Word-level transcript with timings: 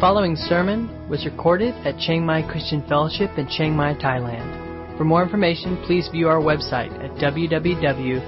following 0.00 0.34
sermon 0.34 0.88
was 1.10 1.26
recorded 1.26 1.74
at 1.86 1.98
Chiang 1.98 2.24
Mai 2.24 2.40
Christian 2.40 2.82
Fellowship 2.88 3.36
in 3.36 3.46
Chiang 3.46 3.76
Mai, 3.76 3.92
Thailand. 3.92 4.96
For 4.96 5.04
more 5.04 5.22
information, 5.22 5.76
please 5.84 6.08
view 6.08 6.26
our 6.26 6.40
website 6.40 6.90
at 7.04 7.10
www.ccfth.org. 7.16 8.20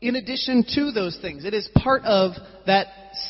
in 0.00 0.16
addition 0.16 0.64
to 0.74 0.90
those 0.92 1.18
things, 1.20 1.44
it 1.44 1.52
is 1.52 1.68
part 1.74 2.02
of 2.04 2.32
that 2.66 2.86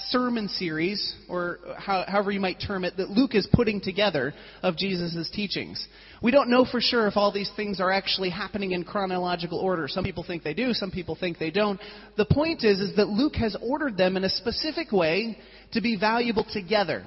sermon 0.08 0.48
series, 0.48 1.14
or 1.28 1.58
how, 1.76 2.04
however 2.06 2.30
you 2.30 2.40
might 2.40 2.62
term 2.64 2.84
it, 2.84 2.96
that 2.96 3.10
Luke 3.10 3.34
is 3.34 3.48
putting 3.52 3.80
together 3.80 4.34
of 4.62 4.76
Jesus' 4.76 5.30
teachings. 5.32 5.86
We 6.22 6.30
don't 6.30 6.50
know 6.50 6.64
for 6.64 6.80
sure 6.80 7.06
if 7.06 7.16
all 7.16 7.32
these 7.32 7.50
things 7.56 7.80
are 7.80 7.92
actually 7.92 8.30
happening 8.30 8.72
in 8.72 8.84
chronological 8.84 9.58
order. 9.58 9.86
Some 9.88 10.04
people 10.04 10.24
think 10.24 10.42
they 10.42 10.54
do, 10.54 10.72
some 10.72 10.90
people 10.90 11.16
think 11.18 11.38
they 11.38 11.50
don't. 11.50 11.80
The 12.16 12.24
point 12.24 12.64
is, 12.64 12.80
is 12.80 12.96
that 12.96 13.08
Luke 13.08 13.36
has 13.36 13.56
ordered 13.62 13.96
them 13.96 14.16
in 14.16 14.24
a 14.24 14.30
specific 14.30 14.92
way 14.92 15.38
to 15.72 15.80
be 15.80 15.96
valuable 15.96 16.46
together. 16.52 17.04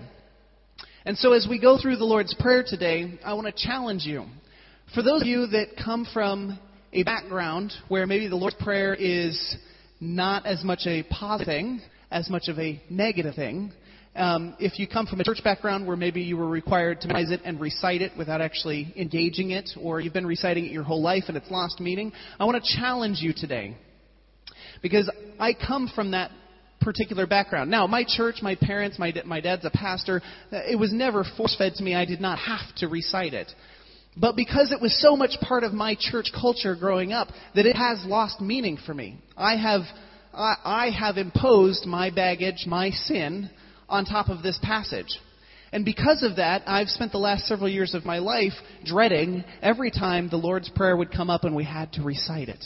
And 1.06 1.18
so 1.18 1.34
as 1.34 1.48
we 1.50 1.60
go 1.60 1.78
through 1.82 1.98
the 1.98 2.06
Lord's 2.06 2.36
Prayer 2.36 2.64
today, 2.66 3.20
I 3.26 3.34
want 3.34 3.48
to 3.48 3.68
challenge 3.68 4.04
you. 4.04 4.26
For 4.94 5.02
those 5.02 5.22
of 5.22 5.28
you 5.28 5.48
that 5.48 5.70
come 5.84 6.06
from 6.14 6.60
a 6.94 7.04
background 7.04 7.74
where 7.88 8.06
maybe 8.06 8.28
the 8.28 8.36
Lord's 8.36 8.58
Prayer 8.60 8.94
is 8.94 9.58
not 10.00 10.46
as 10.46 10.64
much 10.64 10.82
a 10.86 11.04
positive 11.04 11.48
thing 11.48 11.82
as 12.12 12.30
much 12.30 12.50
of 12.50 12.60
a 12.60 12.82
negative 12.90 13.36
thing. 13.36 13.72
Um, 14.14 14.56
if 14.60 14.78
you 14.78 14.88
come 14.88 15.06
from 15.08 15.22
a 15.22 15.24
church 15.24 15.42
background 15.44 15.88
where 15.88 15.96
maybe 15.96 16.22
you 16.22 16.36
were 16.36 16.50
required 16.50 17.00
to 17.02 17.08
memorize 17.08 17.32
it 17.32 17.42
and 17.46 17.60
recite 17.62 18.02
it 18.02 18.12
without 18.18 18.42
actually 18.42 18.94
engaging 18.98 19.52
it, 19.52 19.70
or 19.82 20.02
you've 20.02 20.14
been 20.14 20.28
reciting 20.28 20.66
it 20.66 20.72
your 20.72 20.84
whole 20.84 21.02
life 21.02 21.24
and 21.30 21.38
it's 21.38 21.50
lost 21.50 21.80
meaning, 21.80 22.12
I 22.38 22.44
want 22.44 22.62
to 22.62 22.78
challenge 22.78 23.20
you 23.22 23.34
today. 23.34 23.78
Because 24.82 25.10
I 25.40 25.54
come 25.54 25.90
from 25.96 26.12
that 26.12 26.32
particular 26.82 27.26
background. 27.26 27.72
Now, 27.72 27.88
my 27.88 28.04
church, 28.06 28.38
my 28.42 28.56
parents, 28.56 29.00
my, 29.00 29.14
my 29.26 29.40
dad's 29.40 29.64
a 29.64 29.70
pastor, 29.70 30.22
it 30.52 30.78
was 30.78 30.92
never 30.92 31.24
force 31.38 31.56
fed 31.58 31.76
to 31.76 31.84
me. 31.84 31.96
I 31.96 32.06
did 32.06 32.20
not 32.20 32.40
have 32.40 32.76
to 32.78 32.88
recite 32.88 33.34
it. 33.34 33.50
But 34.18 34.36
because 34.36 34.72
it 34.74 34.82
was 34.82 35.00
so 35.02 35.16
much 35.16 35.40
part 35.42 35.64
of 35.64 35.74
my 35.74 35.96
church 35.98 36.32
culture 36.34 36.76
growing 36.76 37.14
up 37.14 37.30
that 37.56 37.66
it 37.66 37.78
has 37.78 38.04
lost 38.06 38.42
meaning 38.42 38.78
for 38.86 38.94
me. 38.94 39.20
I 39.38 39.56
have, 39.56 39.84
I, 40.34 40.56
I 40.64 40.90
have 40.90 41.18
imposed 41.18 41.86
my 41.86 42.10
baggage, 42.10 42.66
my 42.66 42.92
sin, 42.92 43.50
on 43.90 44.06
top 44.06 44.30
of 44.30 44.44
this 44.44 44.60
passage. 44.62 45.20
And 45.74 45.86
because 45.86 46.24
of 46.24 46.36
that, 46.36 46.64
I've 46.68 46.90
spent 46.90 47.12
the 47.12 47.18
last 47.18 47.46
several 47.46 47.70
years 47.70 47.94
of 47.94 48.06
my 48.06 48.20
life 48.20 48.54
dreading 48.84 49.44
every 49.62 49.92
time 49.92 50.30
the 50.30 50.38
Lord's 50.38 50.70
Prayer 50.70 50.98
would 50.98 51.12
come 51.12 51.30
up 51.30 51.44
and 51.44 51.56
we 51.56 51.64
had 51.64 51.94
to 51.94 52.04
recite 52.04 52.50
it. 52.50 52.64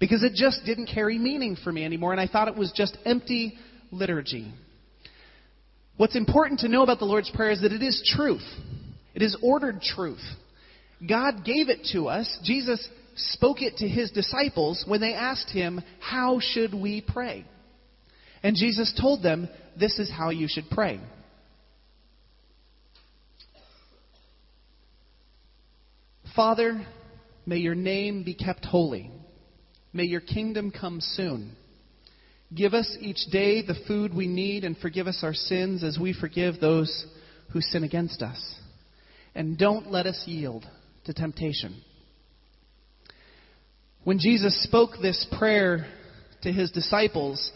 Because 0.00 0.22
it 0.22 0.34
just 0.34 0.64
didn't 0.64 0.90
carry 0.92 1.18
meaning 1.18 1.56
for 1.62 1.72
me 1.72 1.84
anymore, 1.84 2.12
and 2.12 2.20
I 2.20 2.26
thought 2.26 2.48
it 2.48 2.56
was 2.56 2.72
just 2.72 2.96
empty 3.04 3.54
liturgy. 3.90 4.52
What's 5.96 6.16
important 6.16 6.60
to 6.60 6.68
know 6.68 6.82
about 6.82 6.98
the 6.98 7.06
Lord's 7.06 7.30
Prayer 7.30 7.50
is 7.50 7.62
that 7.62 7.72
it 7.72 7.82
is 7.82 8.02
truth. 8.14 8.44
It 9.14 9.22
is 9.22 9.36
ordered 9.42 9.80
truth. 9.80 10.22
God 11.06 11.44
gave 11.44 11.68
it 11.70 11.88
to 11.92 12.08
us. 12.08 12.38
Jesus 12.44 12.86
spoke 13.16 13.62
it 13.62 13.78
to 13.78 13.88
his 13.88 14.10
disciples 14.10 14.84
when 14.86 15.00
they 15.00 15.14
asked 15.14 15.50
him, 15.50 15.80
How 16.00 16.38
should 16.40 16.74
we 16.74 17.00
pray? 17.00 17.44
And 18.42 18.56
Jesus 18.56 18.92
told 19.00 19.22
them, 19.22 19.48
This 19.78 19.98
is 19.98 20.10
how 20.10 20.30
you 20.30 20.46
should 20.48 20.70
pray. 20.70 21.00
Father, 26.34 26.86
may 27.46 27.56
your 27.56 27.74
name 27.74 28.22
be 28.22 28.34
kept 28.34 28.64
holy. 28.64 29.10
May 29.92 30.04
your 30.04 30.20
kingdom 30.20 30.70
come 30.70 31.00
soon. 31.00 31.56
Give 32.54 32.74
us 32.74 32.96
each 33.00 33.26
day 33.32 33.62
the 33.62 33.74
food 33.88 34.14
we 34.14 34.26
need 34.26 34.62
and 34.62 34.76
forgive 34.76 35.06
us 35.06 35.20
our 35.22 35.34
sins 35.34 35.82
as 35.82 35.98
we 35.98 36.12
forgive 36.12 36.60
those 36.60 37.06
who 37.52 37.60
sin 37.60 37.82
against 37.82 38.20
us. 38.22 38.56
And 39.34 39.58
don't 39.58 39.90
let 39.90 40.06
us 40.06 40.22
yield 40.26 40.66
to 41.06 41.14
temptation. 41.14 41.82
When 44.06 44.20
Jesus 44.20 44.62
spoke 44.62 44.90
this 45.02 45.26
prayer 45.36 45.84
to 46.42 46.52
his 46.52 46.70
disciples, 46.70 47.50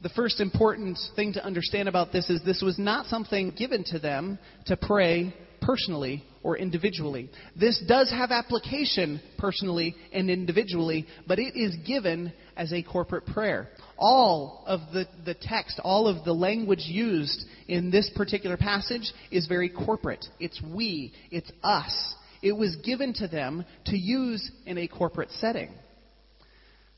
the 0.00 0.08
first 0.10 0.38
important 0.38 0.96
thing 1.16 1.32
to 1.32 1.44
understand 1.44 1.88
about 1.88 2.12
this 2.12 2.30
is 2.30 2.40
this 2.44 2.62
was 2.62 2.78
not 2.78 3.06
something 3.06 3.50
given 3.58 3.82
to 3.86 3.98
them 3.98 4.38
to 4.66 4.76
pray 4.76 5.34
personally 5.60 6.22
or 6.44 6.56
individually. 6.56 7.28
This 7.58 7.82
does 7.88 8.08
have 8.08 8.30
application 8.30 9.20
personally 9.36 9.96
and 10.12 10.30
individually, 10.30 11.08
but 11.26 11.40
it 11.40 11.56
is 11.56 11.74
given 11.84 12.32
as 12.56 12.72
a 12.72 12.84
corporate 12.84 13.26
prayer. 13.26 13.70
All 13.98 14.62
of 14.68 14.82
the, 14.92 15.08
the 15.24 15.34
text, 15.34 15.80
all 15.82 16.06
of 16.06 16.24
the 16.24 16.32
language 16.32 16.84
used 16.86 17.44
in 17.66 17.90
this 17.90 18.08
particular 18.14 18.56
passage 18.56 19.12
is 19.32 19.48
very 19.48 19.68
corporate. 19.68 20.24
It's 20.38 20.62
we, 20.62 21.12
it's 21.32 21.50
us. 21.64 22.14
It 22.42 22.52
was 22.52 22.76
given 22.76 23.12
to 23.14 23.28
them 23.28 23.64
to 23.86 23.96
use 23.96 24.50
in 24.66 24.78
a 24.78 24.88
corporate 24.88 25.30
setting. 25.32 25.70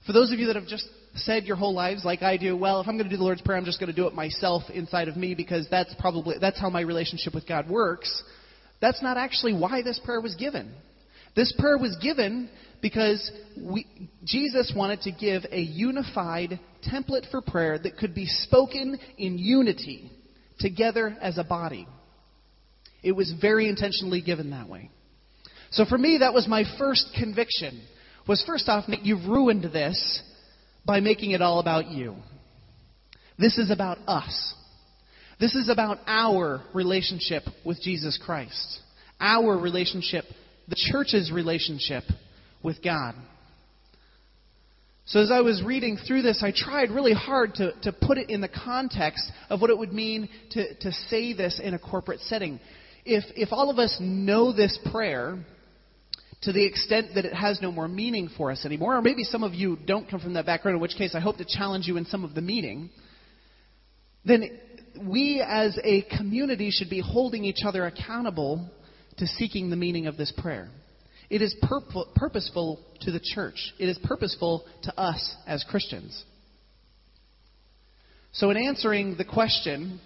For 0.06 0.12
those 0.12 0.32
of 0.32 0.38
you 0.38 0.46
that 0.46 0.56
have 0.56 0.66
just 0.66 0.88
said 1.14 1.44
your 1.44 1.56
whole 1.56 1.74
lives, 1.74 2.04
like 2.04 2.22
I 2.22 2.36
do, 2.36 2.56
well, 2.56 2.80
if 2.80 2.88
I'm 2.88 2.96
going 2.96 3.08
to 3.08 3.10
do 3.10 3.16
the 3.16 3.24
Lord's 3.24 3.42
Prayer, 3.42 3.58
I'm 3.58 3.64
just 3.64 3.78
going 3.78 3.90
to 3.90 3.96
do 3.96 4.06
it 4.06 4.14
myself 4.14 4.62
inside 4.72 5.08
of 5.08 5.16
me 5.16 5.34
because 5.34 5.66
that's 5.70 5.94
probably 5.98 6.36
that's 6.40 6.60
how 6.60 6.70
my 6.70 6.80
relationship 6.80 7.34
with 7.34 7.46
God 7.46 7.68
works. 7.68 8.22
That's 8.80 9.02
not 9.02 9.16
actually 9.16 9.54
why 9.54 9.82
this 9.82 10.00
prayer 10.04 10.20
was 10.20 10.34
given. 10.34 10.74
This 11.34 11.54
prayer 11.58 11.78
was 11.78 11.96
given 12.02 12.50
because 12.82 13.30
we, 13.58 13.86
Jesus 14.24 14.72
wanted 14.76 15.02
to 15.02 15.12
give 15.12 15.44
a 15.50 15.60
unified 15.60 16.58
template 16.86 17.30
for 17.30 17.40
prayer 17.40 17.78
that 17.78 17.96
could 17.96 18.14
be 18.14 18.26
spoken 18.26 18.98
in 19.16 19.38
unity 19.38 20.10
together 20.58 21.16
as 21.20 21.38
a 21.38 21.44
body. 21.44 21.86
It 23.02 23.12
was 23.12 23.32
very 23.40 23.68
intentionally 23.68 24.20
given 24.20 24.50
that 24.50 24.68
way. 24.68 24.90
So 25.72 25.84
for 25.84 25.98
me, 25.98 26.18
that 26.18 26.34
was 26.34 26.46
my 26.46 26.64
first 26.78 27.08
conviction. 27.18 27.80
Was 28.28 28.44
first 28.46 28.68
off, 28.68 28.84
you've 28.88 29.26
ruined 29.26 29.64
this 29.64 30.22
by 30.84 31.00
making 31.00 31.32
it 31.32 31.42
all 31.42 31.58
about 31.58 31.88
you. 31.88 32.16
This 33.38 33.58
is 33.58 33.70
about 33.70 33.98
us. 34.06 34.54
This 35.40 35.54
is 35.54 35.68
about 35.68 35.98
our 36.06 36.62
relationship 36.74 37.42
with 37.64 37.80
Jesus 37.82 38.18
Christ. 38.22 38.80
Our 39.18 39.58
relationship, 39.58 40.24
the 40.68 40.76
church's 40.92 41.32
relationship 41.32 42.04
with 42.62 42.82
God. 42.82 43.14
So 45.06 45.20
as 45.20 45.32
I 45.32 45.40
was 45.40 45.62
reading 45.64 45.96
through 45.96 46.22
this, 46.22 46.44
I 46.44 46.52
tried 46.54 46.90
really 46.90 47.12
hard 47.12 47.54
to, 47.56 47.72
to 47.82 47.92
put 47.92 48.18
it 48.18 48.30
in 48.30 48.40
the 48.40 48.48
context 48.48 49.24
of 49.48 49.60
what 49.60 49.70
it 49.70 49.78
would 49.78 49.92
mean 49.92 50.28
to, 50.50 50.74
to 50.74 50.92
say 51.10 51.32
this 51.32 51.60
in 51.62 51.74
a 51.74 51.78
corporate 51.78 52.20
setting. 52.20 52.60
If, 53.04 53.24
if 53.34 53.48
all 53.52 53.68
of 53.68 53.78
us 53.78 53.96
know 54.00 54.52
this 54.52 54.78
prayer, 54.92 55.38
to 56.42 56.52
the 56.52 56.64
extent 56.64 57.14
that 57.14 57.24
it 57.24 57.32
has 57.32 57.60
no 57.62 57.70
more 57.70 57.88
meaning 57.88 58.28
for 58.36 58.50
us 58.50 58.64
anymore, 58.64 58.96
or 58.96 59.02
maybe 59.02 59.24
some 59.24 59.42
of 59.42 59.54
you 59.54 59.78
don't 59.86 60.10
come 60.10 60.20
from 60.20 60.34
that 60.34 60.46
background, 60.46 60.76
in 60.76 60.80
which 60.80 60.96
case 60.96 61.14
I 61.14 61.20
hope 61.20 61.36
to 61.38 61.44
challenge 61.44 61.86
you 61.86 61.96
in 61.96 62.04
some 62.06 62.24
of 62.24 62.34
the 62.34 62.40
meaning, 62.40 62.90
then 64.24 64.58
we 65.00 65.40
as 65.46 65.78
a 65.82 66.02
community 66.16 66.70
should 66.70 66.90
be 66.90 67.00
holding 67.00 67.44
each 67.44 67.64
other 67.64 67.86
accountable 67.86 68.68
to 69.18 69.26
seeking 69.26 69.70
the 69.70 69.76
meaning 69.76 70.06
of 70.06 70.16
this 70.16 70.32
prayer. 70.36 70.68
It 71.30 71.40
is 71.42 71.56
purposeful 72.14 72.80
to 73.02 73.10
the 73.10 73.20
church. 73.20 73.72
It 73.78 73.88
is 73.88 73.98
purposeful 74.04 74.64
to 74.82 75.00
us 75.00 75.34
as 75.46 75.64
Christians. 75.64 76.24
So, 78.32 78.50
in 78.50 78.56
answering 78.56 79.16
the 79.16 79.24
question, 79.24 80.00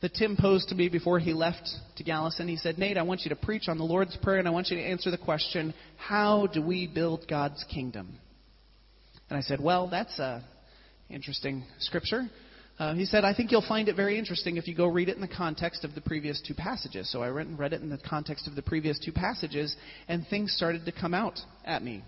that 0.00 0.14
Tim 0.14 0.36
posed 0.36 0.68
to 0.68 0.74
me 0.74 0.88
before 0.88 1.18
he 1.18 1.32
left 1.32 1.68
to 1.96 2.04
Galveston. 2.04 2.48
He 2.48 2.56
said, 2.56 2.78
Nate, 2.78 2.96
I 2.96 3.02
want 3.02 3.22
you 3.24 3.30
to 3.30 3.36
preach 3.36 3.68
on 3.68 3.78
the 3.78 3.84
Lord's 3.84 4.16
Prayer, 4.16 4.38
and 4.38 4.46
I 4.46 4.52
want 4.52 4.68
you 4.68 4.76
to 4.76 4.82
answer 4.82 5.10
the 5.10 5.18
question, 5.18 5.74
how 5.96 6.46
do 6.46 6.62
we 6.62 6.86
build 6.86 7.26
God's 7.28 7.64
kingdom? 7.64 8.16
And 9.28 9.36
I 9.36 9.42
said, 9.42 9.60
well, 9.60 9.88
that's 9.88 10.18
a 10.18 10.44
interesting 11.10 11.64
scripture. 11.80 12.28
Uh, 12.78 12.94
he 12.94 13.06
said, 13.06 13.24
I 13.24 13.34
think 13.34 13.50
you'll 13.50 13.66
find 13.66 13.88
it 13.88 13.96
very 13.96 14.18
interesting 14.18 14.56
if 14.56 14.68
you 14.68 14.74
go 14.74 14.86
read 14.86 15.08
it 15.08 15.16
in 15.16 15.20
the 15.20 15.26
context 15.26 15.84
of 15.84 15.96
the 15.96 16.00
previous 16.00 16.40
two 16.46 16.54
passages. 16.54 17.10
So 17.10 17.22
I 17.22 17.30
went 17.32 17.48
and 17.48 17.58
read 17.58 17.72
it 17.72 17.82
in 17.82 17.88
the 17.88 17.98
context 17.98 18.46
of 18.46 18.54
the 18.54 18.62
previous 18.62 19.00
two 19.04 19.10
passages, 19.10 19.74
and 20.06 20.24
things 20.28 20.52
started 20.52 20.84
to 20.84 20.92
come 20.92 21.12
out 21.12 21.40
at 21.64 21.82
me. 21.82 22.04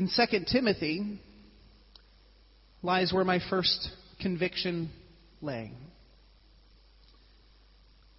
In 0.00 0.08
2 0.08 0.44
Timothy 0.50 1.20
lies 2.82 3.12
where 3.12 3.22
my 3.22 3.38
first 3.50 3.90
conviction 4.18 4.90
lay. 5.42 5.72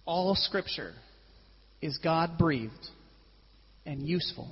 All 0.04 0.36
Scripture 0.36 0.92
is 1.80 1.98
God 1.98 2.38
breathed 2.38 2.86
and 3.84 4.00
useful. 4.00 4.48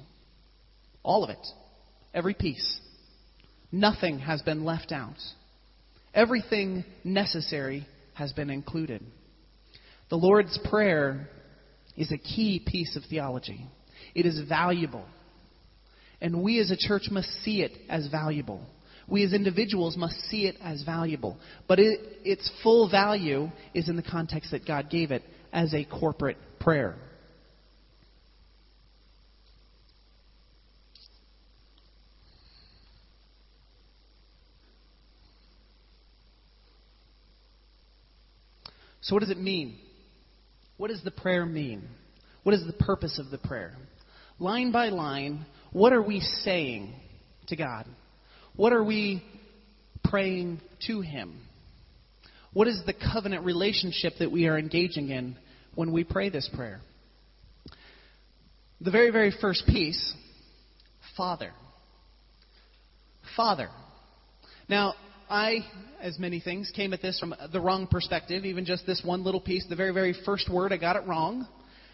All 1.05 1.23
of 1.23 1.31
it. 1.31 1.47
Every 2.13 2.35
piece. 2.35 2.81
Nothing 3.71 4.19
has 4.19 4.43
been 4.43 4.65
left 4.65 4.91
out. 4.91 5.15
Everything 6.13 6.85
necessary 7.05 7.87
has 8.15 8.33
been 8.33 8.51
included. 8.51 9.05
The 10.09 10.17
Lord's 10.17 10.59
Prayer 10.69 11.29
is 11.97 12.11
a 12.11 12.19
key 12.19 12.61
piece 12.67 12.97
of 12.97 13.05
theology. 13.09 13.69
It 14.17 14.27
is 14.27 14.41
valuable. 14.49 15.05
And 16.21 16.43
we 16.43 16.61
as 16.61 16.71
a 16.71 16.77
church 16.77 17.09
must 17.11 17.29
see 17.43 17.63
it 17.63 17.73
as 17.89 18.07
valuable. 18.09 18.61
We 19.09 19.25
as 19.25 19.33
individuals 19.33 19.97
must 19.97 20.15
see 20.29 20.47
it 20.47 20.57
as 20.63 20.83
valuable. 20.83 21.39
But 21.67 21.81
it, 21.81 22.01
its 22.25 22.51
full 22.63 22.89
value 22.89 23.49
is 23.75 23.89
in 23.89 23.97
the 23.97 24.03
context 24.03 24.53
that 24.53 24.67
God 24.67 24.91
gave 24.91 25.11
it 25.11 25.23
as 25.53 25.75
a 25.75 25.85
corporate 25.85 26.37
prayer. 26.61 26.97
So, 39.03 39.17
what 39.17 39.21
does 39.23 39.31
it 39.31 39.39
mean? 39.39 39.77
What 40.77 40.89
does 40.89 41.03
the 41.03 41.11
prayer 41.11 41.45
mean? 41.45 41.83
What 42.45 42.55
is 42.55 42.65
the 42.65 42.73
purpose 42.73 43.19
of 43.19 43.31
the 43.31 43.39
prayer? 43.39 43.75
Line 44.39 44.71
by 44.71 44.89
line, 44.91 45.45
what 45.73 45.93
are 45.93 46.03
we 46.03 46.21
saying 46.21 46.95
to 47.49 47.57
God? 47.57 47.87
What 48.57 48.73
are 48.73 48.83
we 48.83 49.23
praying 50.05 50.61
to 50.87 51.01
Him? 51.01 51.41
What 52.53 52.67
is 52.67 52.81
the 52.85 52.95
covenant 52.95 53.45
relationship 53.45 54.15
that 54.19 54.33
we 54.33 54.47
are 54.47 54.59
engaging 54.59 55.11
in 55.11 55.37
when 55.75 55.93
we 55.93 56.05
pray 56.05 56.31
this 56.31 56.51
prayer? 56.55 56.81
The 58.81 58.91
very, 58.91 59.11
very 59.11 59.33
first 59.41 59.67
piece 59.67 60.15
Father. 61.17 61.53
Father. 63.37 63.69
Now, 64.69 64.95
I, 65.29 65.59
as 66.01 66.19
many 66.19 66.41
things, 66.41 66.73
came 66.75 66.93
at 66.93 67.03
this 67.03 67.19
from 67.21 67.35
the 67.53 67.61
wrong 67.61 67.87
perspective, 67.87 68.45
even 68.45 68.65
just 68.65 68.87
this 68.87 69.03
one 69.05 69.23
little 69.23 69.41
piece. 69.41 69.67
The 69.69 69.77
very, 69.77 69.93
very 69.93 70.15
first 70.25 70.51
word, 70.51 70.73
I 70.73 70.77
got 70.77 70.97
it 70.97 71.07
wrong. 71.07 71.47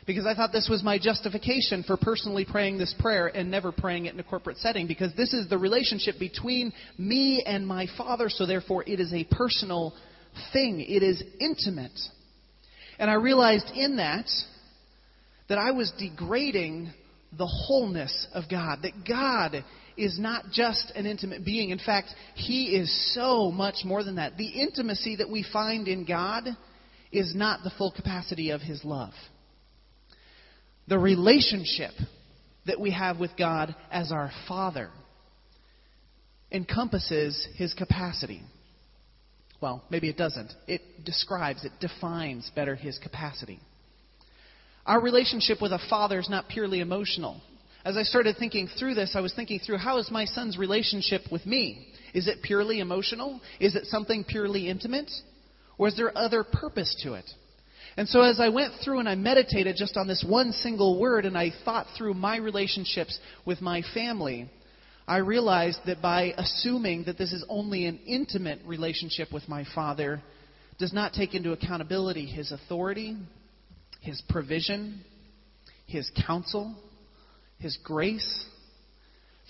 Because 0.07 0.25
I 0.25 0.35
thought 0.35 0.53
this 0.53 0.69
was 0.69 0.85
my 0.85 0.99
justification 0.99 1.83
for 1.83 1.97
personally 1.97 2.47
praying 2.49 2.79
this 2.79 2.95
prayer 2.99 3.27
and 3.27 3.51
never 3.51 3.73
praying 3.73 4.07
it 4.07 4.15
in 4.15 4.21
a 4.21 4.25
corporate 4.25 4.59
setting. 4.59 4.87
Because 4.87 5.13
this 5.17 5.35
is 5.35 5.49
the 5.49 5.59
relationship 5.59 6.19
between 6.19 6.73
me 6.97 7.43
and 7.45 7.67
my 7.67 7.89
Father, 7.99 8.29
so 8.29 8.47
therefore 8.47 8.85
it 8.87 9.01
is 9.01 9.13
a 9.13 9.25
personal 9.25 9.93
thing. 10.53 10.81
It 10.81 11.03
is 11.03 11.23
intimate. 11.41 11.99
And 12.99 13.11
I 13.11 13.15
realized 13.15 13.71
in 13.75 13.97
that 13.97 14.27
that 15.49 15.59
I 15.59 15.73
was 15.73 15.93
degrading 15.99 16.93
the 17.37 17.47
wholeness 17.47 18.27
of 18.33 18.45
God. 18.51 18.81
That 18.83 18.93
God 19.07 19.65
is 19.97 20.19
not 20.19 20.47
just 20.53 20.93
an 20.95 21.07
intimate 21.07 21.45
being. 21.45 21.71
In 21.71 21.79
fact, 21.79 22.09
He 22.35 22.77
is 22.77 23.15
so 23.15 23.51
much 23.51 23.77
more 23.85 24.05
than 24.05 24.17
that. 24.17 24.37
The 24.37 24.47
intimacy 24.49 25.17
that 25.17 25.31
we 25.31 25.45
find 25.53 25.89
in 25.89 26.05
God 26.05 26.45
is 27.13 27.35
not 27.35 27.65
the 27.65 27.73
full 27.79 27.93
capacity 27.93 28.51
of 28.51 28.61
His 28.61 28.85
love. 28.85 29.13
The 30.89 30.99
relationship 30.99 31.93
that 32.67 32.81
we 32.81 32.91
have 32.93 33.19
with 33.19 33.37
God 33.37 33.75
as 33.91 34.13
our 34.13 34.31
Father 34.49 34.91
encompasses 36.51 37.47
His 37.57 37.75
capacity. 37.75 38.43
Well, 39.61 39.83
maybe 39.91 40.09
it 40.09 40.17
doesn't. 40.17 40.53
It 40.67 41.05
describes, 41.05 41.65
it 41.65 41.73
defines 41.81 42.51
better 42.55 42.75
His 42.75 42.99
capacity. 42.99 43.61
Our 44.85 45.01
relationship 45.01 45.61
with 45.61 45.73
a 45.73 45.81
father 45.91 46.21
is 46.21 46.31
not 46.31 46.49
purely 46.49 46.81
emotional 46.81 47.41
as 47.87 47.97
I 47.97 48.03
started 48.03 48.37
thinking 48.37 48.67
through 48.67 48.95
this, 48.95 49.13
I 49.15 49.21
was 49.21 49.33
thinking 49.33 49.61
through 49.61 49.79
how 49.79 49.99
is 49.99 50.11
my 50.11 50.25
son's 50.25 50.59
relationship 50.59 51.23
with 51.31 51.47
me? 51.47 51.87
Is 52.15 52.27
it 52.27 52.43
purely 52.43 52.81
emotional? 52.81 53.41
Is 53.61 53.77
it 53.77 53.87
something 53.87 54.25
purely 54.25 54.69
intimate? 54.69 55.09
Or 55.79 55.87
is 55.87 55.97
there 55.97 56.11
other 56.19 56.43
purpose 56.43 56.97
to 57.05 57.15
it? 57.15 57.31
And 57.97 58.09
so 58.09 58.21
as 58.21 58.41
I 58.41 58.51
went 58.51 58.75
through 58.85 58.99
and 59.01 59.09
I 59.09 59.15
meditated 59.15 59.77
just 59.77 59.97
on 59.97 60.07
this 60.07 60.25
one 60.27 60.53
single 60.53 61.01
word 61.01 61.25
and 61.25 61.37
I 61.37 61.53
thought 61.65 61.87
through 61.97 62.15
my 62.15 62.37
relationships 62.37 63.19
with 63.47 63.63
my 63.63 63.83
family, 63.95 64.51
I 65.09 65.19
realized 65.19 65.81
that 65.87 66.03
by 66.03 66.35
assuming 66.37 67.05
that 67.05 67.17
this 67.17 67.33
is 67.33 67.45
only 67.49 67.87
an 67.87 68.01
intimate 68.07 68.61
relationship 68.67 69.33
with 69.33 69.49
my 69.49 69.65
father 69.75 70.23
does 70.79 70.93
not 70.93 71.15
take 71.15 71.35
into 71.35 71.53
accountability 71.53 72.27
his 72.27 72.53
authority, 72.53 73.17
his 74.01 74.21
provision, 74.29 75.03
his 75.87 76.11
counsel, 76.27 76.75
his 77.59 77.79
grace. 77.83 78.45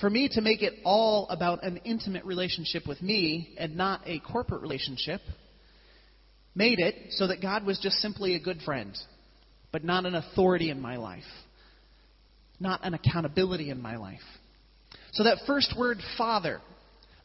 For 0.00 0.08
me 0.08 0.28
to 0.32 0.40
make 0.40 0.62
it 0.62 0.74
all 0.84 1.26
about 1.30 1.64
an 1.64 1.78
intimate 1.78 2.24
relationship 2.24 2.86
with 2.86 3.02
me 3.02 3.54
and 3.58 3.76
not 3.76 4.02
a 4.06 4.20
corporate 4.20 4.60
relationship 4.60 5.20
made 6.56 6.80
it 6.80 6.96
so 7.10 7.28
that 7.28 7.42
God 7.42 7.64
was 7.64 7.78
just 7.78 7.96
simply 7.96 8.34
a 8.34 8.40
good 8.40 8.60
friend, 8.62 8.96
but 9.70 9.84
not 9.84 10.06
an 10.06 10.14
authority 10.14 10.70
in 10.70 10.80
my 10.80 10.96
life, 10.96 11.22
not 12.58 12.80
an 12.82 12.94
accountability 12.94 13.70
in 13.70 13.80
my 13.80 13.96
life. 13.96 14.18
So 15.12 15.24
that 15.24 15.38
first 15.46 15.74
word, 15.78 15.98
Father, 16.16 16.60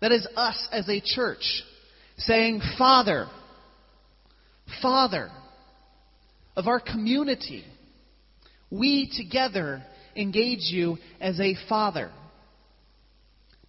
that 0.02 0.12
is 0.12 0.28
us 0.36 0.68
as 0.72 0.88
a 0.90 1.02
church 1.04 1.64
saying, 2.18 2.62
Father, 2.78 3.28
Father 4.82 5.30
of 6.56 6.68
our 6.68 6.80
community, 6.80 7.64
we 8.70 9.12
together 9.16 9.84
engage 10.16 10.70
you 10.72 10.98
as 11.20 11.40
a 11.40 11.56
father. 11.70 12.12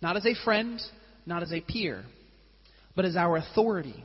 Not 0.01 0.17
as 0.17 0.27
a 0.27 0.35
friend, 0.45 0.81
not 1.25 1.43
as 1.43 1.53
a 1.53 1.61
peer, 1.61 2.05
but 2.97 3.05
as 3.05 3.17
our 3.17 3.37
authority. 3.37 4.05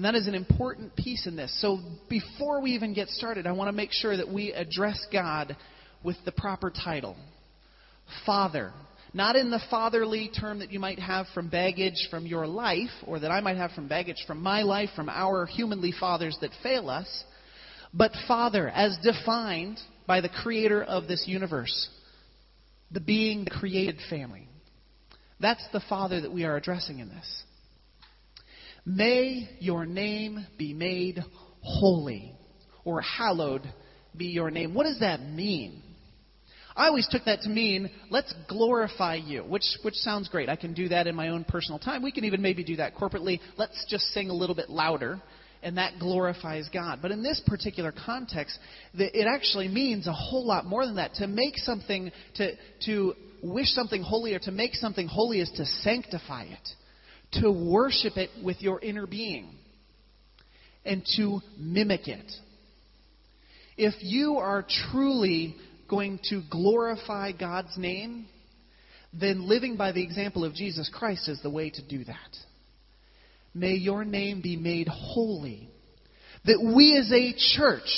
And 0.00 0.06
that 0.06 0.14
is 0.14 0.26
an 0.26 0.34
important 0.34 0.96
piece 0.96 1.26
in 1.26 1.36
this. 1.36 1.54
So 1.60 1.78
before 2.08 2.62
we 2.62 2.70
even 2.70 2.94
get 2.94 3.10
started, 3.10 3.46
I 3.46 3.52
want 3.52 3.68
to 3.68 3.76
make 3.76 3.92
sure 3.92 4.16
that 4.16 4.32
we 4.32 4.50
address 4.50 4.98
God 5.12 5.54
with 6.02 6.16
the 6.24 6.32
proper 6.32 6.70
title 6.70 7.16
Father. 8.24 8.72
Not 9.12 9.36
in 9.36 9.50
the 9.50 9.60
fatherly 9.68 10.30
term 10.30 10.60
that 10.60 10.72
you 10.72 10.80
might 10.80 10.98
have 11.00 11.26
from 11.34 11.50
baggage 11.50 12.08
from 12.10 12.24
your 12.24 12.46
life, 12.46 12.88
or 13.06 13.20
that 13.20 13.30
I 13.30 13.42
might 13.42 13.58
have 13.58 13.72
from 13.72 13.88
baggage 13.88 14.24
from 14.26 14.42
my 14.42 14.62
life, 14.62 14.88
from 14.96 15.10
our 15.10 15.44
humanly 15.44 15.92
fathers 15.92 16.38
that 16.40 16.52
fail 16.62 16.88
us, 16.88 17.24
but 17.92 18.12
Father 18.26 18.70
as 18.70 18.96
defined 19.02 19.78
by 20.06 20.22
the 20.22 20.30
creator 20.30 20.82
of 20.82 21.08
this 21.08 21.24
universe, 21.26 21.90
the 22.90 23.00
being, 23.00 23.44
the 23.44 23.50
created 23.50 23.98
family. 24.08 24.48
That's 25.40 25.62
the 25.74 25.82
Father 25.90 26.22
that 26.22 26.32
we 26.32 26.44
are 26.44 26.56
addressing 26.56 27.00
in 27.00 27.10
this. 27.10 27.42
May 28.84 29.48
your 29.58 29.86
name 29.86 30.46
be 30.58 30.72
made 30.72 31.22
holy, 31.62 32.34
or 32.84 33.00
hallowed 33.00 33.62
be 34.16 34.26
your 34.26 34.50
name. 34.50 34.74
What 34.74 34.84
does 34.84 35.00
that 35.00 35.20
mean? 35.20 35.82
I 36.76 36.86
always 36.86 37.06
took 37.10 37.24
that 37.24 37.42
to 37.42 37.48
mean, 37.48 37.90
let's 38.10 38.32
glorify 38.48 39.16
you, 39.16 39.42
which, 39.42 39.64
which 39.82 39.94
sounds 39.96 40.28
great. 40.28 40.48
I 40.48 40.56
can 40.56 40.72
do 40.72 40.88
that 40.88 41.06
in 41.06 41.14
my 41.14 41.28
own 41.28 41.44
personal 41.44 41.78
time. 41.78 42.02
We 42.02 42.12
can 42.12 42.24
even 42.24 42.40
maybe 42.40 42.64
do 42.64 42.76
that 42.76 42.94
corporately. 42.94 43.40
Let's 43.58 43.84
just 43.88 44.04
sing 44.14 44.30
a 44.30 44.34
little 44.34 44.54
bit 44.54 44.70
louder 44.70 45.20
and 45.62 45.76
that 45.76 45.98
glorifies 45.98 46.68
God. 46.72 47.00
But 47.02 47.10
in 47.10 47.22
this 47.22 47.42
particular 47.46 47.92
context, 47.92 48.58
it 48.94 49.26
actually 49.26 49.68
means 49.68 50.06
a 50.06 50.12
whole 50.12 50.46
lot 50.46 50.64
more 50.64 50.86
than 50.86 50.96
that. 50.96 51.14
To 51.14 51.26
make 51.26 51.56
something, 51.58 52.10
to, 52.36 52.52
to 52.86 53.14
wish 53.42 53.68
something 53.68 54.02
holy 54.02 54.34
or 54.34 54.38
to 54.40 54.52
make 54.52 54.74
something 54.74 55.06
holy 55.06 55.40
is 55.40 55.50
to 55.56 55.66
sanctify 55.66 56.44
it, 56.44 56.68
to 57.32 57.50
worship 57.50 58.16
it 58.16 58.30
with 58.44 58.60
your 58.60 58.80
inner 58.80 59.06
being, 59.06 59.54
and 60.84 61.04
to 61.16 61.40
mimic 61.58 62.08
it. 62.08 62.30
If 63.76 63.94
you 64.00 64.36
are 64.36 64.64
truly 64.90 65.56
going 65.88 66.20
to 66.30 66.42
glorify 66.50 67.32
God's 67.32 67.76
name, 67.76 68.26
then 69.12 69.48
living 69.48 69.76
by 69.76 69.92
the 69.92 70.02
example 70.02 70.44
of 70.44 70.54
Jesus 70.54 70.90
Christ 70.92 71.28
is 71.28 71.40
the 71.42 71.50
way 71.50 71.70
to 71.70 71.88
do 71.88 72.04
that. 72.04 72.36
May 73.54 73.74
your 73.74 74.04
name 74.04 74.40
be 74.40 74.56
made 74.56 74.88
holy. 74.88 75.68
That 76.44 76.62
we 76.74 76.96
as 76.96 77.10
a 77.12 77.34
church 77.56 77.88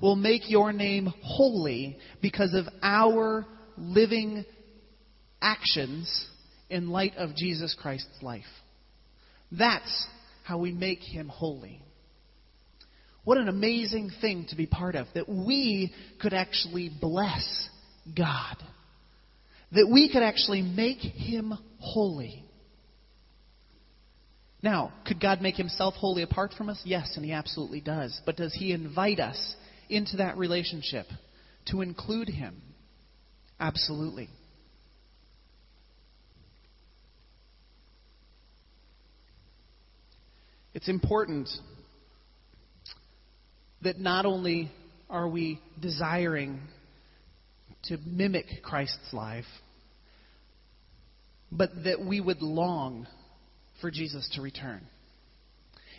will 0.00 0.16
make 0.16 0.50
your 0.50 0.72
name 0.72 1.12
holy 1.22 1.98
because 2.20 2.52
of 2.54 2.66
our 2.82 3.46
living 3.76 4.44
actions 5.40 6.26
in 6.70 6.90
light 6.90 7.14
of 7.16 7.34
Jesus 7.34 7.76
Christ's 7.80 8.22
life. 8.22 8.42
That's 9.52 10.06
how 10.44 10.58
we 10.58 10.72
make 10.72 11.00
him 11.00 11.28
holy. 11.28 11.80
What 13.24 13.38
an 13.38 13.48
amazing 13.48 14.10
thing 14.20 14.46
to 14.50 14.56
be 14.56 14.66
part 14.66 14.94
of. 14.94 15.06
That 15.14 15.28
we 15.28 15.92
could 16.20 16.34
actually 16.34 16.90
bless 17.00 17.68
God. 18.16 18.56
That 19.72 19.88
we 19.90 20.12
could 20.12 20.22
actually 20.22 20.62
make 20.62 20.98
him 20.98 21.54
holy. 21.78 22.44
Now, 24.62 24.92
could 25.06 25.20
God 25.20 25.42
make 25.42 25.56
himself 25.56 25.94
holy 25.94 26.22
apart 26.22 26.54
from 26.56 26.68
us? 26.68 26.80
Yes, 26.84 27.12
and 27.16 27.24
he 27.24 27.32
absolutely 27.32 27.80
does. 27.80 28.18
But 28.24 28.36
does 28.36 28.54
he 28.54 28.72
invite 28.72 29.20
us 29.20 29.56
into 29.88 30.18
that 30.18 30.38
relationship 30.38 31.06
to 31.66 31.82
include 31.82 32.28
him? 32.28 32.62
Absolutely. 33.60 34.28
It's 40.74 40.88
important 40.88 41.48
that 43.82 43.98
not 43.98 44.26
only 44.26 44.70
are 45.08 45.28
we 45.28 45.60
desiring 45.80 46.60
to 47.84 47.98
mimic 48.04 48.46
Christ's 48.62 49.12
life, 49.12 49.44
but 51.52 51.70
that 51.84 52.04
we 52.04 52.20
would 52.20 52.42
long 52.42 53.06
for 53.80 53.90
Jesus 53.90 54.28
to 54.34 54.42
return. 54.42 54.80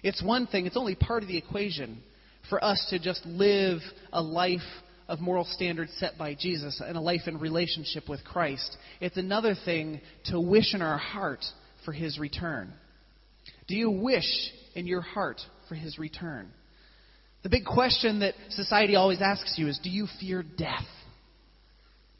It's 0.03 0.21
one 0.21 0.47
thing, 0.47 0.65
it's 0.65 0.77
only 0.77 0.95
part 0.95 1.23
of 1.23 1.29
the 1.29 1.37
equation 1.37 2.01
for 2.49 2.63
us 2.63 2.85
to 2.89 2.99
just 2.99 3.25
live 3.25 3.79
a 4.11 4.21
life 4.21 4.59
of 5.07 5.19
moral 5.19 5.45
standards 5.45 5.91
set 5.99 6.17
by 6.17 6.35
Jesus 6.35 6.81
and 6.85 6.97
a 6.97 7.01
life 7.01 7.21
in 7.27 7.39
relationship 7.39 8.09
with 8.09 8.23
Christ. 8.23 8.75
It's 8.99 9.17
another 9.17 9.55
thing 9.65 10.01
to 10.25 10.39
wish 10.39 10.73
in 10.73 10.81
our 10.81 10.97
heart 10.97 11.45
for 11.85 11.91
his 11.91 12.19
return. 12.19 12.73
Do 13.67 13.75
you 13.75 13.89
wish 13.89 14.51
in 14.75 14.87
your 14.87 15.01
heart 15.01 15.41
for 15.67 15.75
his 15.75 15.97
return? 15.97 16.51
The 17.43 17.49
big 17.49 17.65
question 17.65 18.19
that 18.19 18.33
society 18.49 18.95
always 18.95 19.21
asks 19.21 19.55
you 19.57 19.67
is 19.67 19.79
do 19.83 19.89
you 19.89 20.07
fear 20.19 20.43
death? 20.43 20.85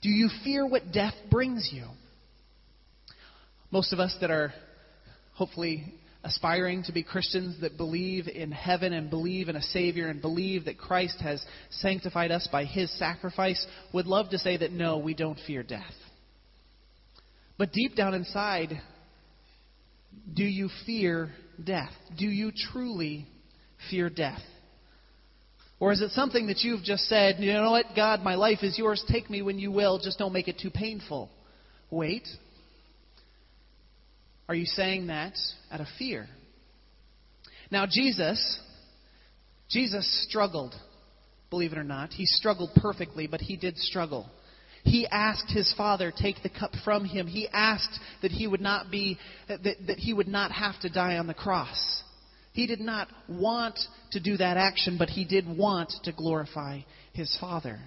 Do 0.02 0.10
you 0.10 0.30
fear 0.44 0.68
what 0.68 0.92
death 0.92 1.16
brings 1.32 1.70
you? 1.72 1.86
Most 3.72 3.92
of 3.92 4.00
us 4.00 4.16
that 4.22 4.30
are 4.30 4.54
hopefully 5.34 5.94
aspiring 6.24 6.84
to 6.84 6.92
be 6.92 7.04
Christians 7.04 7.62
that 7.62 7.78
believe 7.78 8.28
in 8.28 8.52
heaven 8.52 8.94
and 8.94 9.10
believe 9.10 9.50
in 9.50 9.56
a 9.56 9.62
Savior 9.62 10.08
and 10.08 10.22
believe 10.22 10.66
that 10.66 10.78
Christ 10.78 11.20
has 11.22 11.44
sanctified 11.70 12.32
us 12.32 12.48
by 12.52 12.66
His 12.66 12.96
sacrifice 12.98 13.66
would 13.94 14.08
love 14.08 14.30
to 14.32 14.40
say 14.40 14.58
that 14.58 14.72
no, 14.72 14.98
we 14.98 15.14
don't 15.14 15.40
fear 15.46 15.62
death. 15.62 15.84
But 17.58 17.72
deep 17.72 17.96
down 17.96 18.14
inside, 18.14 18.82
do 20.34 20.44
you 20.44 20.70
fear 20.86 21.32
death? 21.64 21.92
Do 22.18 22.26
you 22.26 22.52
truly 22.52 23.28
fear 23.90 24.10
death? 24.10 24.42
Or 25.80 25.92
is 25.92 26.02
it 26.02 26.12
something 26.12 26.48
that 26.48 26.60
you've 26.62 26.84
just 26.84 27.04
said, 27.10 27.36
you 27.40 27.52
know 27.52 27.72
what, 27.72 27.88
God, 27.96 28.22
my 28.22 28.36
life 28.36 28.60
is 28.64 28.78
yours, 28.78 29.04
take 29.10 29.30
me 29.30 29.42
when 29.42 29.60
you 29.60 29.72
will, 29.72 30.00
just 30.00 30.18
don't 30.18 30.34
make 30.34 30.48
it 30.48 30.58
too 30.58 30.72
painful? 30.72 31.30
Wait. 31.92 32.28
Are 34.48 34.56
you 34.56 34.66
saying 34.66 35.08
that 35.08 35.34
out 35.72 35.82
of 35.82 35.88
fear? 35.98 36.28
Now, 37.72 37.86
Jesus, 37.90 38.60
Jesus 39.70 40.26
struggled, 40.30 40.74
believe 41.50 41.74
it 41.74 41.78
or 41.78 41.84
not. 41.84 42.12
He 42.12 42.26
struggled 42.26 42.70
perfectly, 42.76 43.28
but 43.28 43.42
he 43.42 43.58
did 43.58 43.78
struggle. 43.78 44.30
He 44.86 45.08
asked 45.08 45.50
his 45.50 45.74
father, 45.74 46.14
take 46.16 46.44
the 46.44 46.50
cup 46.50 46.72
from 46.84 47.06
him. 47.06 47.26
He 47.26 47.48
asked 47.52 48.00
that 48.22 48.32
he 48.32 48.46
would 48.46 48.62
not 48.62 48.92
be, 48.92 49.18
that, 49.48 49.64
that 49.64 49.98
he 49.98 50.14
would 50.14 50.28
not 50.28 50.52
have 50.52 50.80
to 50.82 50.90
die 50.90 51.18
on 51.18 51.26
the 51.26 51.34
cross. 51.34 52.04
He 52.54 52.68
did 52.68 52.80
not 52.80 53.08
want 53.28 53.80
to 54.12 54.20
do 54.20 54.38
that 54.38 54.58
action, 54.58 54.98
but 54.98 55.10
he 55.10 55.26
did 55.26 55.46
want 55.48 55.92
to 56.04 56.12
glorify 56.12 56.82
his 57.14 57.36
father. 57.42 57.80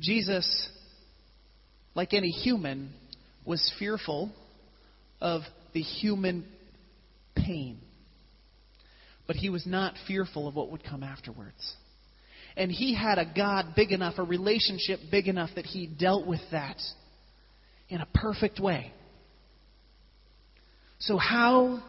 Jesus, 0.00 0.68
like 1.94 2.12
any 2.12 2.30
human, 2.30 2.92
was 3.44 3.72
fearful 3.78 4.32
of 5.20 5.42
the 5.72 5.80
human 5.80 6.44
pain. 7.36 7.78
But 9.28 9.36
he 9.36 9.48
was 9.48 9.64
not 9.64 9.94
fearful 10.08 10.48
of 10.48 10.56
what 10.56 10.72
would 10.72 10.82
come 10.82 11.04
afterwards. 11.04 11.76
And 12.56 12.70
he 12.70 12.94
had 12.94 13.18
a 13.18 13.30
God 13.36 13.74
big 13.76 13.92
enough, 13.92 14.14
a 14.18 14.22
relationship 14.22 15.00
big 15.10 15.28
enough 15.28 15.50
that 15.56 15.66
he 15.66 15.86
dealt 15.86 16.26
with 16.26 16.40
that 16.52 16.78
in 17.88 18.00
a 18.00 18.08
perfect 18.14 18.58
way. 18.58 18.92
So, 20.98 21.18
how 21.18 21.82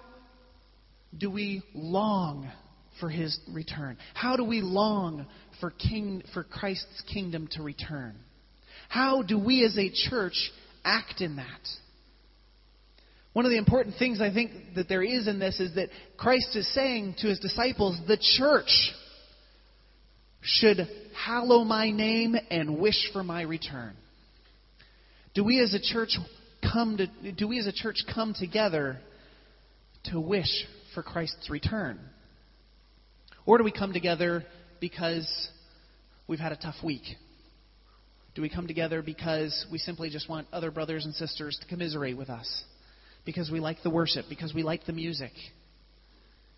do 1.18 1.32
we 1.32 1.64
long 1.74 2.52
for 3.00 3.10
his 3.10 3.40
return? 3.50 3.98
How 4.14 4.36
do 4.36 4.44
we 4.44 4.62
long 4.62 5.26
for, 5.62 5.72
king, 5.72 6.24
for 6.34 6.44
Christ's 6.44 7.02
kingdom 7.14 7.48
to 7.54 7.64
return? 7.64 8.16
How 8.90 9.22
do 9.22 9.40
we 9.40 9.64
as 9.64 9.78
a 9.78 9.90
church 10.10 10.52
act 10.84 11.22
in 11.22 11.38
that? 11.38 11.68
One 13.34 13.46
of 13.46 13.52
the 13.52 13.58
important 13.58 13.96
things 14.00 14.20
I 14.20 14.34
think 14.34 14.52
that 14.76 14.90
there 14.90 15.04
is 15.04 15.28
in 15.28 15.40
this 15.40 15.60
is 15.60 15.76
that 15.76 15.90
Christ 16.18 16.56
is 16.56 16.74
saying 16.74 17.16
to 17.20 17.28
his 17.28 17.40
disciples, 17.40 17.98
the 18.08 18.18
church 18.18 18.92
should 20.48 20.88
hallow 21.26 21.64
my 21.64 21.92
name 21.92 22.36
and 22.50 22.80
wish 22.80 23.10
for 23.14 23.24
my 23.24 23.42
return. 23.42 23.94
Do 25.34 25.44
we 25.44 25.62
as 25.62 25.74
a 25.74 25.80
church 25.80 26.18
come 26.74 26.98
to 26.98 27.32
do 27.32 27.48
we 27.48 27.60
as 27.60 27.68
a 27.68 27.72
church 27.72 27.98
come 28.14 28.34
together 28.34 28.98
to 30.06 30.20
wish 30.20 30.66
for 30.96 31.04
Christ's 31.04 31.50
return? 31.50 32.00
Or 33.46 33.58
do 33.58 33.64
we 33.64 33.72
come 33.72 33.94
together 33.94 34.44
because 34.80 35.50
we've 36.28 36.40
had 36.40 36.52
a 36.52 36.58
tough 36.58 36.76
week? 36.84 37.04
Do 38.36 38.42
we 38.42 38.50
come 38.50 38.68
together 38.68 39.02
because 39.02 39.66
we 39.72 39.78
simply 39.78 40.10
just 40.10 40.30
want 40.30 40.48
other 40.52 40.72
brothers 40.72 41.06
and 41.06 41.14
sisters 41.14 41.58
to 41.62 41.68
commiserate 41.68 42.18
with 42.18 42.30
us? 42.30 42.64
because 43.28 43.52
we 43.52 43.60
like 43.60 43.84
the 43.84 43.90
worship, 43.90 44.26
because 44.30 44.54
we 44.54 44.64
like 44.64 44.86
the 44.86 44.94
music, 44.94 45.34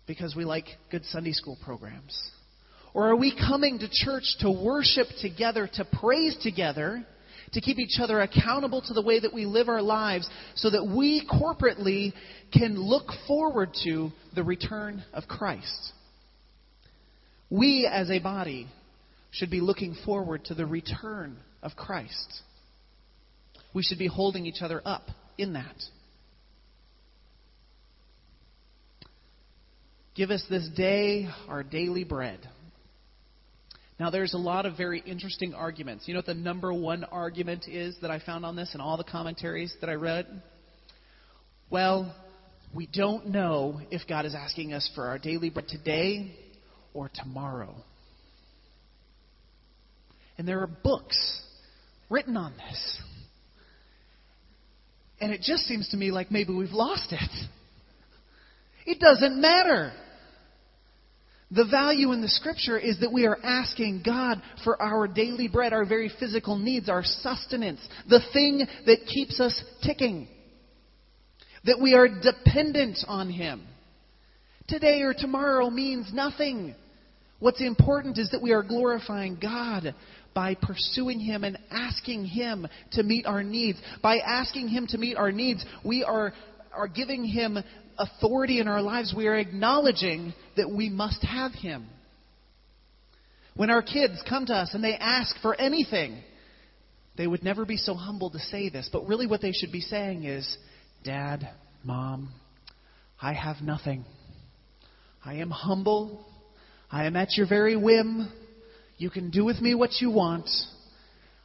because 0.06 0.36
we 0.36 0.44
like 0.44 0.66
good 0.88 1.04
Sunday 1.06 1.32
school 1.32 1.58
programs? 1.64 2.16
Or 2.92 3.08
are 3.08 3.16
we 3.16 3.34
coming 3.36 3.78
to 3.78 3.88
church 3.90 4.24
to 4.40 4.50
worship 4.50 5.06
together, 5.20 5.68
to 5.74 5.84
praise 5.84 6.36
together, 6.42 7.04
to 7.52 7.60
keep 7.60 7.78
each 7.78 7.98
other 8.00 8.20
accountable 8.20 8.82
to 8.82 8.94
the 8.94 9.02
way 9.02 9.20
that 9.20 9.34
we 9.34 9.44
live 9.44 9.68
our 9.68 9.82
lives 9.82 10.28
so 10.54 10.70
that 10.70 10.84
we 10.84 11.26
corporately 11.26 12.12
can 12.52 12.80
look 12.80 13.06
forward 13.26 13.70
to 13.84 14.10
the 14.34 14.42
return 14.42 15.04
of 15.12 15.24
Christ? 15.28 15.92
We 17.48 17.88
as 17.90 18.10
a 18.10 18.20
body 18.20 18.68
should 19.32 19.50
be 19.50 19.60
looking 19.60 19.96
forward 20.04 20.44
to 20.46 20.54
the 20.54 20.66
return 20.66 21.36
of 21.62 21.76
Christ. 21.76 22.42
We 23.72 23.82
should 23.82 23.98
be 23.98 24.08
holding 24.08 24.46
each 24.46 24.62
other 24.62 24.82
up 24.84 25.02
in 25.38 25.52
that. 25.52 25.76
Give 30.14 30.30
us 30.30 30.44
this 30.50 30.68
day 30.76 31.28
our 31.48 31.62
daily 31.62 32.04
bread. 32.04 32.40
Now, 34.00 34.08
there's 34.08 34.32
a 34.32 34.38
lot 34.38 34.64
of 34.64 34.78
very 34.78 35.00
interesting 35.04 35.52
arguments. 35.52 36.08
You 36.08 36.14
know 36.14 36.20
what 36.20 36.26
the 36.26 36.32
number 36.32 36.72
one 36.72 37.04
argument 37.04 37.68
is 37.68 37.94
that 38.00 38.10
I 38.10 38.18
found 38.18 38.46
on 38.46 38.56
this 38.56 38.74
in 38.74 38.80
all 38.80 38.96
the 38.96 39.04
commentaries 39.04 39.76
that 39.82 39.90
I 39.90 39.92
read? 39.92 40.26
Well, 41.68 42.16
we 42.74 42.86
don't 42.86 43.26
know 43.26 43.78
if 43.90 44.08
God 44.08 44.24
is 44.24 44.34
asking 44.34 44.72
us 44.72 44.90
for 44.94 45.08
our 45.08 45.18
daily 45.18 45.50
bread 45.50 45.68
today 45.68 46.34
or 46.94 47.10
tomorrow. 47.14 47.74
And 50.38 50.48
there 50.48 50.60
are 50.60 50.66
books 50.66 51.42
written 52.08 52.38
on 52.38 52.54
this. 52.56 53.02
And 55.20 55.30
it 55.30 55.42
just 55.42 55.64
seems 55.64 55.90
to 55.90 55.98
me 55.98 56.10
like 56.10 56.30
maybe 56.30 56.54
we've 56.54 56.70
lost 56.70 57.12
it. 57.12 57.48
It 58.86 58.98
doesn't 58.98 59.38
matter. 59.38 59.92
The 61.52 61.64
value 61.64 62.12
in 62.12 62.20
the 62.20 62.28
scripture 62.28 62.78
is 62.78 63.00
that 63.00 63.12
we 63.12 63.26
are 63.26 63.38
asking 63.42 64.02
God 64.04 64.40
for 64.62 64.80
our 64.80 65.08
daily 65.08 65.48
bread, 65.48 65.72
our 65.72 65.84
very 65.84 66.10
physical 66.20 66.56
needs, 66.56 66.88
our 66.88 67.02
sustenance, 67.02 67.80
the 68.08 68.20
thing 68.32 68.66
that 68.86 69.06
keeps 69.06 69.40
us 69.40 69.60
ticking. 69.82 70.28
That 71.64 71.80
we 71.80 71.94
are 71.94 72.08
dependent 72.08 72.98
on 73.08 73.30
Him. 73.30 73.66
Today 74.68 75.02
or 75.02 75.12
tomorrow 75.12 75.68
means 75.70 76.12
nothing. 76.12 76.76
What's 77.40 77.60
important 77.60 78.18
is 78.18 78.30
that 78.30 78.42
we 78.42 78.52
are 78.52 78.62
glorifying 78.62 79.36
God 79.40 79.94
by 80.32 80.54
pursuing 80.54 81.18
Him 81.18 81.42
and 81.42 81.58
asking 81.72 82.26
Him 82.26 82.68
to 82.92 83.02
meet 83.02 83.26
our 83.26 83.42
needs. 83.42 83.78
By 84.00 84.18
asking 84.18 84.68
Him 84.68 84.86
to 84.90 84.98
meet 84.98 85.16
our 85.16 85.32
needs, 85.32 85.64
we 85.84 86.04
are, 86.04 86.32
are 86.72 86.86
giving 86.86 87.24
Him 87.24 87.58
authority 88.00 88.60
in 88.60 88.68
our 88.68 88.82
lives, 88.82 89.14
we 89.16 89.26
are 89.26 89.36
acknowledging 89.36 90.34
that 90.56 90.70
we 90.70 90.88
must 90.88 91.22
have 91.22 91.52
Him. 91.52 91.86
When 93.54 93.70
our 93.70 93.82
kids 93.82 94.22
come 94.28 94.46
to 94.46 94.54
us 94.54 94.74
and 94.74 94.82
they 94.82 94.94
ask 94.94 95.36
for 95.42 95.54
anything, 95.54 96.22
they 97.16 97.26
would 97.26 97.42
never 97.42 97.64
be 97.64 97.76
so 97.76 97.94
humble 97.94 98.30
to 98.30 98.38
say 98.38 98.68
this, 98.68 98.88
but 98.92 99.06
really 99.06 99.26
what 99.26 99.42
they 99.42 99.52
should 99.52 99.72
be 99.72 99.80
saying 99.80 100.24
is, 100.24 100.56
Dad, 101.04 101.48
Mom, 101.84 102.30
I 103.20 103.34
have 103.34 103.56
nothing. 103.60 104.04
I 105.24 105.34
am 105.34 105.50
humble. 105.50 106.24
I 106.90 107.04
am 107.04 107.16
at 107.16 107.36
your 107.36 107.46
very 107.46 107.76
whim. 107.76 108.32
You 108.96 109.10
can 109.10 109.30
do 109.30 109.44
with 109.44 109.60
me 109.60 109.74
what 109.74 110.00
you 110.00 110.10
want. 110.10 110.48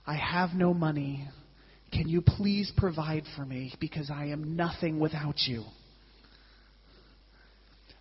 I 0.07 0.15
have 0.15 0.51
no 0.53 0.73
money. 0.73 1.27
Can 1.91 2.07
you 2.07 2.21
please 2.21 2.71
provide 2.77 3.23
for 3.35 3.45
me 3.45 3.73
because 3.79 4.09
I 4.09 4.27
am 4.27 4.55
nothing 4.55 4.99
without 4.99 5.35
you? 5.47 5.63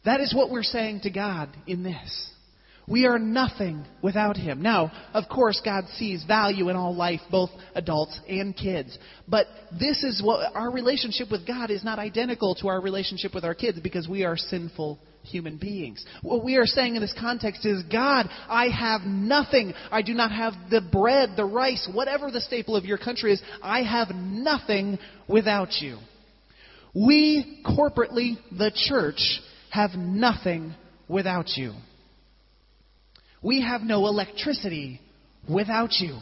That 0.05 0.21
is 0.21 0.35
what 0.35 0.51
we're 0.51 0.63
saying 0.63 1.01
to 1.01 1.11
God 1.11 1.49
in 1.67 1.83
this. 1.83 2.31
We 2.87 3.07
are 3.07 3.19
nothing 3.19 3.85
without 4.03 4.37
Him. 4.37 4.61
Now, 4.61 4.93
of 5.15 5.25
course, 5.29 5.61
God 5.65 5.85
sees 5.95 6.23
value 6.25 6.69
in 6.69 6.77
all 6.77 6.95
life, 6.95 7.21
both 7.31 7.49
adults 7.75 8.19
and 8.29 8.55
kids. 8.55 8.99
But 9.27 9.47
this 9.79 10.05
is 10.05 10.23
what 10.23 10.55
our 10.55 10.71
relationship 10.71 11.31
with 11.31 11.47
God 11.47 11.71
is 11.71 11.83
not 11.83 11.99
identical 11.99 12.55
to 12.57 12.69
our 12.69 12.83
relationship 12.83 13.35
with 13.35 13.45
our 13.45 13.55
kids 13.55 13.81
because 13.81 14.07
we 14.07 14.25
are 14.25 14.37
sinful 14.37 14.99
human 15.23 15.57
beings. 15.57 16.05
What 16.21 16.45
we 16.45 16.57
are 16.57 16.67
saying 16.67 16.97
in 16.97 17.01
this 17.01 17.15
context 17.19 17.65
is, 17.65 17.83
God, 17.91 18.29
I 18.49 18.67
have 18.69 19.03
nothing. 19.07 19.73
I 19.91 20.03
do 20.03 20.13
not 20.13 20.31
have 20.31 20.53
the 20.71 20.83
bread, 20.83 21.31
the 21.37 21.47
rice, 21.47 21.89
whatever 21.91 22.31
the 22.31 22.43
staple 22.43 22.77
of 22.77 22.85
your 22.85 22.99
country 22.99 23.33
is. 23.33 23.43
I 23.63 23.83
have 23.83 24.15
nothing 24.15 24.99
without 25.27 25.73
you. 25.81 25.97
We, 26.95 27.63
corporately, 27.65 28.37
the 28.57 28.71
church, 28.75 29.41
have 29.75 29.95
nothing 29.95 30.73
without 31.09 31.49
you. 31.57 31.73
We 33.43 33.61
have 33.63 33.81
no 33.81 34.07
electricity 34.07 35.01
without 35.53 35.91
you. 35.99 36.17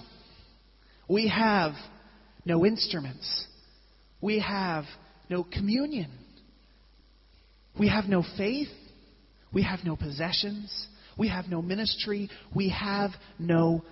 We 1.07 1.29
have 1.29 1.73
no 2.47 2.65
instruments. 2.65 3.47
We 4.23 4.41
have 4.41 4.85
no 5.29 5.45
communion. 5.45 6.11
We 7.79 7.91
have 7.91 8.07
no 8.07 8.25
faith. 8.39 8.69
We 9.53 9.65
have 9.65 9.81
no 9.85 9.97
possessions. 9.97 10.87
We 11.19 11.29
have 11.29 11.45
no 11.47 11.61
ministry. 11.61 12.31
We 12.57 12.71
have 12.71 13.11
no 13.39 13.85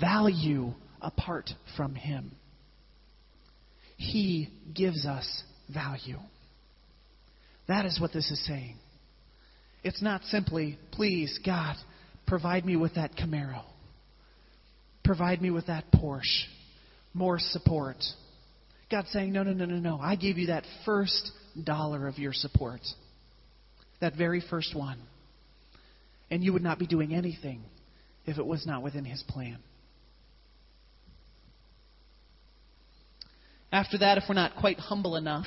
value 0.00 0.74
apart 1.02 1.50
from 1.76 1.96
Him. 1.96 2.30
He 3.96 4.48
gives 4.72 5.04
us 5.06 5.42
value. 5.68 6.20
That 7.66 7.84
is 7.84 8.00
what 8.00 8.12
this 8.12 8.30
is 8.30 8.46
saying. 8.46 8.76
It's 9.84 10.02
not 10.02 10.22
simply, 10.24 10.78
please, 10.92 11.38
God, 11.44 11.76
provide 12.26 12.64
me 12.64 12.76
with 12.76 12.94
that 12.96 13.12
Camaro. 13.16 13.62
Provide 15.04 15.40
me 15.40 15.50
with 15.50 15.66
that 15.66 15.84
Porsche. 15.92 16.44
More 17.14 17.38
support. 17.38 17.96
God's 18.90 19.10
saying, 19.10 19.32
no, 19.32 19.42
no, 19.42 19.52
no, 19.52 19.64
no, 19.64 19.76
no. 19.76 19.98
I 20.00 20.16
gave 20.16 20.38
you 20.38 20.48
that 20.48 20.64
first 20.84 21.32
dollar 21.62 22.06
of 22.06 22.18
your 22.18 22.32
support. 22.32 22.80
That 24.00 24.14
very 24.16 24.42
first 24.50 24.74
one. 24.76 24.98
And 26.30 26.42
you 26.42 26.52
would 26.52 26.62
not 26.62 26.78
be 26.78 26.86
doing 26.86 27.14
anything 27.14 27.62
if 28.26 28.38
it 28.38 28.46
was 28.46 28.66
not 28.66 28.82
within 28.82 29.04
His 29.04 29.22
plan. 29.26 29.58
After 33.72 33.98
that, 33.98 34.18
if 34.18 34.24
we're 34.28 34.34
not 34.34 34.56
quite 34.56 34.78
humble 34.78 35.16
enough, 35.16 35.46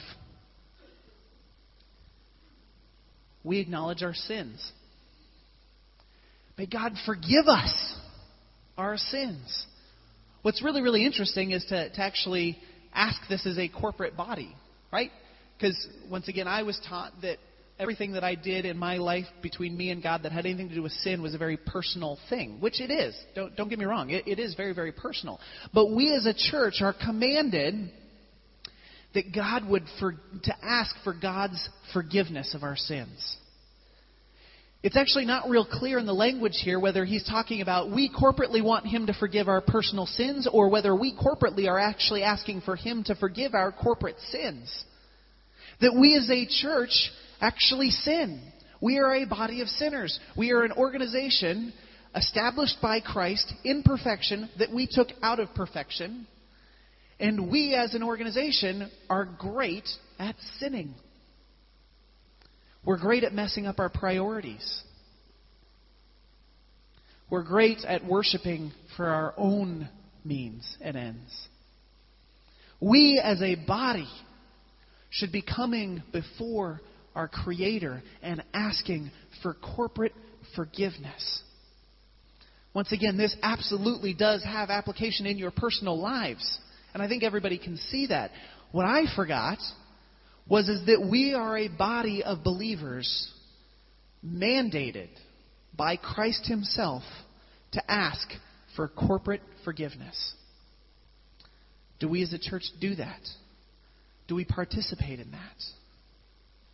we 3.44 3.60
acknowledge 3.60 4.04
our 4.04 4.14
sins. 4.14 4.72
May 6.58 6.66
God 6.68 6.94
forgive 7.06 7.48
us 7.48 7.96
our 8.78 8.98
sins. 8.98 9.66
What's 10.42 10.64
really, 10.64 10.82
really 10.82 11.06
interesting 11.06 11.52
is 11.52 11.64
to, 11.70 11.90
to 11.90 12.02
actually 12.02 12.58
ask 12.94 13.20
this 13.30 13.46
as 13.46 13.58
a 13.58 13.68
corporate 13.68 14.18
body, 14.18 14.56
right? 14.92 15.12
Because, 15.58 15.88
once 16.10 16.28
again, 16.28 16.48
I 16.48 16.64
was 16.64 16.80
taught 16.88 17.14
that 17.22 17.38
everything 17.80 18.14
that 18.14 18.24
I 18.24 18.36
did 18.36 18.66
in 18.66 18.78
my 18.78 18.98
life 18.98 19.26
between 19.42 19.76
me 19.76 19.90
and 19.90 20.04
God 20.04 20.24
that 20.24 20.32
had 20.32 20.46
anything 20.46 20.70
to 20.70 20.76
do 20.76 20.84
with 20.84 20.92
sin 20.92 21.22
was 21.22 21.34
a 21.34 21.38
very 21.38 21.58
personal 21.58 22.20
thing, 22.30 22.60
which 22.60 22.80
it 22.80 22.92
is. 22.92 23.16
Don't, 23.34 23.56
don't 23.56 23.70
get 23.70 23.80
me 23.80 23.86
wrong. 23.86 24.12
It, 24.12 24.28
it 24.28 24.40
is 24.40 24.54
very, 24.56 24.74
very 24.74 24.92
personal. 24.92 25.40
But 25.74 25.92
we 25.92 26.14
as 26.14 26.26
a 26.26 26.34
church 26.34 26.76
are 26.82 26.94
commanded 26.94 27.92
that 29.14 29.34
God 29.34 29.68
would, 29.68 29.84
for, 30.00 30.14
to 30.44 30.56
ask 30.64 30.96
for 31.04 31.14
God's 31.14 31.70
forgiveness 31.94 32.54
of 32.56 32.64
our 32.64 32.76
sins. 32.76 33.38
It's 34.84 34.98
actually 34.98 35.26
not 35.26 35.48
real 35.48 35.66
clear 35.66 36.00
in 36.00 36.08
the 36.08 36.14
language 36.14 36.60
here 36.64 36.80
whether 36.80 37.06
he's 37.06 37.24
talking 37.24 37.62
about 37.62 37.92
we 37.92 38.10
corporately 38.10 38.64
want 38.64 38.88
him 38.88 39.06
to 39.08 39.14
forgive 39.14 39.48
our 39.48 39.62
personal 39.62 40.08
sins 40.08 40.48
or 40.52 40.70
whether 40.70 40.96
we 40.96 41.16
corporately 41.16 41.68
are 41.68 41.78
actually 41.78 42.24
asking 42.24 42.62
for 42.62 42.76
him 42.76 43.04
to 43.04 43.16
forgive 43.16 43.54
our 43.54 43.72
corporate 43.72 44.20
sins. 44.32 44.84
That 45.82 45.96
we 46.00 46.16
as 46.16 46.30
a 46.32 46.48
church 46.48 47.12
actually 47.40 47.92
sin. 47.92 48.42
We 48.82 48.98
are 48.98 49.14
a 49.14 49.26
body 49.26 49.62
of 49.62 49.68
sinners. 49.68 50.20
We 50.36 50.52
are 50.52 50.64
an 50.64 50.72
organization 50.72 51.74
established 52.16 52.78
by 52.82 53.02
Christ 53.02 53.54
in 53.64 53.84
perfection 53.84 54.50
that 54.58 54.74
we 54.74 54.88
took 54.90 55.10
out 55.22 55.40
of 55.40 55.54
perfection. 55.54 56.26
And 57.22 57.52
we 57.52 57.76
as 57.76 57.94
an 57.94 58.02
organization 58.02 58.90
are 59.08 59.26
great 59.26 59.88
at 60.18 60.36
sinning. 60.58 60.96
We're 62.84 62.98
great 62.98 63.24
at 63.24 63.32
messing 63.32 63.68
up 63.68 63.78
our 63.78 63.90
priorities. 63.90 64.84
We're 67.30 67.44
great 67.44 67.86
at 67.86 68.04
worshiping 68.04 68.72
for 68.98 69.06
our 69.06 69.36
own 69.38 69.88
means 70.26 70.76
and 70.82 70.98
ends. 70.98 71.48
We 72.80 73.22
as 73.24 73.40
a 73.44 73.54
body 73.54 74.10
should 75.12 75.32
be 75.32 75.44
coming 75.44 76.02
before 76.12 76.82
our 77.14 77.28
Creator 77.28 78.02
and 78.24 78.44
asking 78.52 79.12
for 79.44 79.54
corporate 79.54 80.14
forgiveness. 80.56 81.44
Once 82.74 82.92
again, 82.92 83.16
this 83.16 83.36
absolutely 83.44 84.16
does 84.16 84.44
have 84.44 84.72
application 84.72 85.28
in 85.28 85.38
your 85.38 85.52
personal 85.52 86.00
lives. 86.00 86.60
And 86.94 87.02
I 87.02 87.08
think 87.08 87.24
everybody 87.24 87.58
can 87.58 87.78
see 87.78 88.08
that. 88.08 88.32
What 88.72 88.86
I 88.86 89.04
forgot 89.16 89.60
was 90.48 90.68
is 90.70 90.86
that 90.88 91.08
we 91.10 91.34
are 91.34 91.58
a 91.58 91.68
body 91.68 92.24
of 92.24 92.44
believers 92.44 93.32
mandated 94.26 95.10
by 95.76 95.96
Christ 95.96 96.46
himself 96.46 97.04
to 97.74 97.92
ask 97.92 98.28
for 98.76 98.88
corporate 98.88 99.42
forgiveness. 99.64 100.34
Do 102.00 102.10
we 102.10 102.24
as 102.24 102.34
a 102.34 102.40
church 102.40 102.64
do 102.80 102.96
that? 102.96 103.20
Do 104.28 104.36
we 104.36 104.46
participate 104.46 105.20
in 105.20 105.32
that? 105.32 105.58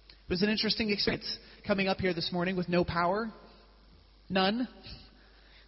It 0.10 0.30
was 0.30 0.41
an 0.41 0.49
interesting 0.49 0.89
experience 0.89 1.38
coming 1.65 1.88
up 1.88 1.99
here 1.99 2.13
this 2.13 2.32
morning 2.32 2.56
with 2.56 2.69
no 2.69 2.84
power. 2.84 3.32
None. 4.30 4.67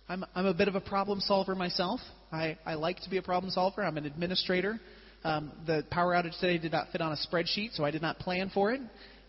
I'm, 0.09 0.25
I'm 0.33 0.47
a 0.47 0.55
bit 0.55 0.67
of 0.67 0.73
a 0.73 0.81
problem 0.81 1.19
solver 1.19 1.53
myself. 1.53 1.99
I, 2.31 2.57
I 2.65 2.73
like 2.73 2.99
to 3.01 3.11
be 3.11 3.17
a 3.17 3.21
problem 3.21 3.51
solver. 3.51 3.83
I'm 3.83 3.95
an 3.95 4.07
administrator. 4.07 4.79
Um, 5.23 5.51
the 5.67 5.85
power 5.91 6.13
outage 6.13 6.39
today 6.39 6.57
did 6.57 6.71
not 6.71 6.87
fit 6.91 6.99
on 6.99 7.11
a 7.11 7.15
spreadsheet, 7.15 7.75
so 7.75 7.85
I 7.85 7.91
did 7.91 8.01
not 8.01 8.17
plan 8.17 8.49
for 8.51 8.71
it. 8.71 8.81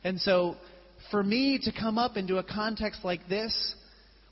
And 0.04 0.18
so, 0.18 0.56
for 1.10 1.22
me 1.22 1.60
to 1.64 1.72
come 1.72 1.98
up 1.98 2.16
into 2.16 2.38
a 2.38 2.42
context 2.42 3.04
like 3.04 3.28
this, 3.28 3.74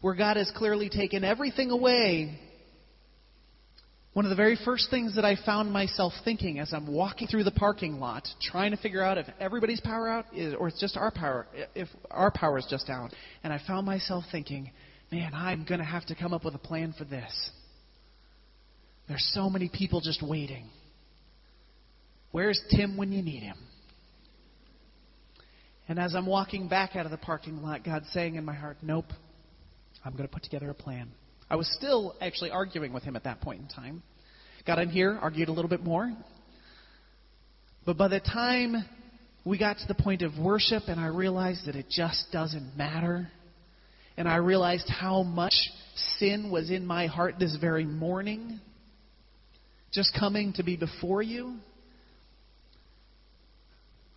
where 0.00 0.14
God 0.14 0.38
has 0.38 0.50
clearly 0.56 0.88
taken 0.88 1.22
everything 1.22 1.70
away, 1.70 2.38
one 4.14 4.24
of 4.24 4.30
the 4.30 4.36
very 4.36 4.58
first 4.64 4.88
things 4.88 5.16
that 5.16 5.26
I 5.26 5.36
found 5.44 5.70
myself 5.70 6.14
thinking 6.24 6.60
as 6.60 6.72
I'm 6.72 6.90
walking 6.90 7.28
through 7.28 7.44
the 7.44 7.50
parking 7.50 8.00
lot, 8.00 8.26
trying 8.40 8.70
to 8.70 8.78
figure 8.78 9.02
out 9.02 9.18
if 9.18 9.26
everybody's 9.38 9.80
power 9.80 10.08
out 10.08 10.24
is, 10.34 10.54
or 10.58 10.68
it's 10.68 10.80
just 10.80 10.96
our 10.96 11.10
power, 11.10 11.46
if 11.74 11.88
our 12.10 12.30
power 12.30 12.56
is 12.56 12.66
just 12.70 12.88
out, 12.88 13.12
and 13.44 13.52
I 13.52 13.60
found 13.66 13.84
myself 13.84 14.24
thinking, 14.32 14.70
man, 15.10 15.32
I'm 15.34 15.64
going 15.64 15.80
to 15.80 15.86
have 15.86 16.06
to 16.06 16.14
come 16.14 16.32
up 16.32 16.44
with 16.44 16.54
a 16.54 16.58
plan 16.58 16.94
for 16.96 17.04
this. 17.04 17.50
There's 19.08 19.26
so 19.34 19.48
many 19.48 19.70
people 19.72 20.00
just 20.00 20.22
waiting. 20.22 20.66
Where's 22.30 22.60
Tim 22.70 22.96
when 22.96 23.10
you 23.10 23.22
need 23.22 23.42
him? 23.42 23.56
And 25.88 25.98
as 25.98 26.14
I'm 26.14 26.26
walking 26.26 26.68
back 26.68 26.94
out 26.94 27.06
of 27.06 27.10
the 27.10 27.16
parking 27.16 27.62
lot, 27.62 27.82
God's 27.84 28.08
saying 28.12 28.34
in 28.34 28.44
my 28.44 28.54
heart, 28.54 28.76
Nope, 28.82 29.06
I'm 30.04 30.12
going 30.12 30.28
to 30.28 30.32
put 30.32 30.42
together 30.42 30.68
a 30.68 30.74
plan. 30.74 31.10
I 31.50 31.56
was 31.56 31.72
still 31.74 32.14
actually 32.20 32.50
arguing 32.50 32.92
with 32.92 33.02
him 33.02 33.16
at 33.16 33.24
that 33.24 33.40
point 33.40 33.62
in 33.62 33.68
time. 33.68 34.02
Got 34.66 34.78
in 34.78 34.90
here, 34.90 35.18
argued 35.20 35.48
a 35.48 35.52
little 35.52 35.70
bit 35.70 35.82
more. 35.82 36.12
But 37.86 37.96
by 37.96 38.08
the 38.08 38.20
time 38.20 38.76
we 39.46 39.56
got 39.56 39.78
to 39.78 39.86
the 39.88 39.94
point 39.94 40.20
of 40.20 40.38
worship 40.38 40.84
and 40.88 41.00
I 41.00 41.06
realized 41.06 41.66
that 41.66 41.74
it 41.74 41.86
just 41.88 42.26
doesn't 42.32 42.76
matter, 42.76 43.30
and 44.18 44.26
I 44.26 44.36
realized 44.38 44.88
how 44.88 45.22
much 45.22 45.54
sin 46.18 46.50
was 46.50 46.70
in 46.72 46.84
my 46.84 47.06
heart 47.06 47.36
this 47.38 47.56
very 47.60 47.84
morning, 47.84 48.58
just 49.92 50.12
coming 50.18 50.52
to 50.54 50.64
be 50.64 50.76
before 50.76 51.22
you, 51.22 51.54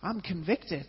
I'm 0.02 0.20
convicted. 0.20 0.86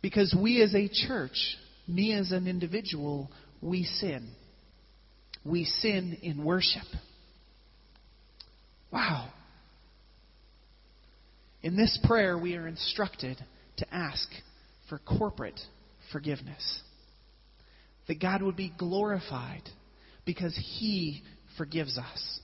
Because 0.00 0.34
we 0.40 0.62
as 0.62 0.76
a 0.76 0.88
church, 0.88 1.56
me 1.88 2.12
as 2.12 2.30
an 2.30 2.46
individual, 2.46 3.28
we 3.60 3.82
sin. 3.82 4.30
We 5.44 5.64
sin 5.64 6.16
in 6.22 6.44
worship. 6.44 6.86
Wow. 8.92 9.28
In 11.64 11.76
this 11.76 11.98
prayer, 12.04 12.38
we 12.38 12.54
are 12.54 12.68
instructed 12.68 13.44
to 13.78 13.92
ask 13.92 14.28
for 14.88 15.00
corporate 15.00 15.58
forgiveness. 16.12 16.82
That 18.08 18.20
God 18.20 18.42
would 18.42 18.56
be 18.56 18.72
glorified 18.76 19.62
because 20.24 20.54
He 20.78 21.22
forgives 21.56 21.98
us. 21.98 22.40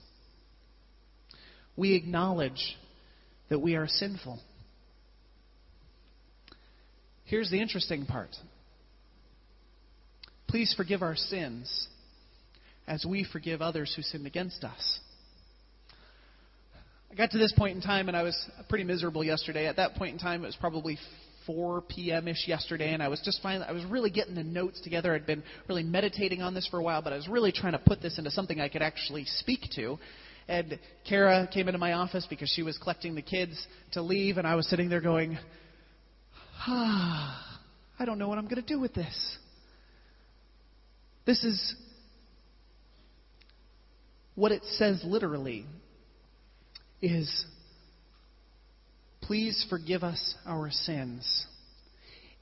We 1.75 1.93
acknowledge 1.93 2.77
that 3.49 3.59
we 3.59 3.75
are 3.75 3.87
sinful. 3.87 4.39
Here's 7.25 7.49
the 7.49 7.61
interesting 7.61 8.05
part 8.05 8.35
Please 10.47 10.73
forgive 10.75 11.01
our 11.01 11.15
sins 11.15 11.87
as 12.85 13.05
we 13.05 13.25
forgive 13.31 13.61
others 13.61 13.93
who 13.95 14.01
sinned 14.01 14.27
against 14.27 14.65
us. 14.65 14.99
I 17.09 17.15
got 17.15 17.31
to 17.31 17.37
this 17.37 17.53
point 17.57 17.75
in 17.75 17.81
time 17.81 18.09
and 18.09 18.17
I 18.17 18.23
was 18.23 18.49
pretty 18.67 18.83
miserable 18.83 19.23
yesterday. 19.23 19.67
At 19.67 19.77
that 19.77 19.95
point 19.95 20.13
in 20.13 20.19
time, 20.19 20.43
it 20.43 20.47
was 20.47 20.57
probably 20.57 20.97
4 21.45 21.81
p.m. 21.81 22.27
ish 22.27 22.47
yesterday, 22.47 22.93
and 22.93 23.01
I 23.01 23.07
was 23.07 23.21
just 23.21 23.41
finally, 23.41 23.65
I 23.67 23.71
was 23.71 23.85
really 23.85 24.09
getting 24.09 24.35
the 24.35 24.43
notes 24.43 24.79
together. 24.81 25.13
I'd 25.13 25.25
been 25.25 25.43
really 25.67 25.83
meditating 25.83 26.41
on 26.41 26.53
this 26.53 26.67
for 26.67 26.79
a 26.79 26.83
while, 26.83 27.01
but 27.01 27.13
I 27.13 27.15
was 27.15 27.27
really 27.27 27.51
trying 27.51 27.73
to 27.73 27.79
put 27.79 28.01
this 28.01 28.17
into 28.17 28.31
something 28.31 28.59
I 28.59 28.69
could 28.69 28.81
actually 28.81 29.25
speak 29.25 29.61
to. 29.75 29.97
And 30.47 30.79
Kara 31.07 31.47
came 31.51 31.67
into 31.67 31.77
my 31.77 31.93
office 31.93 32.27
because 32.29 32.49
she 32.49 32.63
was 32.63 32.77
collecting 32.77 33.15
the 33.15 33.21
kids 33.21 33.65
to 33.93 34.01
leave, 34.01 34.37
and 34.37 34.47
I 34.47 34.55
was 34.55 34.67
sitting 34.67 34.89
there 34.89 35.01
going, 35.01 35.37
ah, 36.67 37.59
I 37.99 38.05
don't 38.05 38.17
know 38.17 38.27
what 38.27 38.37
I'm 38.37 38.45
going 38.45 38.61
to 38.61 38.67
do 38.67 38.79
with 38.79 38.93
this. 38.93 39.37
This 41.25 41.43
is 41.43 41.75
what 44.35 44.51
it 44.51 44.63
says 44.65 45.01
literally 45.05 45.65
is 47.01 47.45
please 49.31 49.65
forgive 49.69 50.03
us 50.03 50.35
our 50.45 50.69
sins 50.69 51.45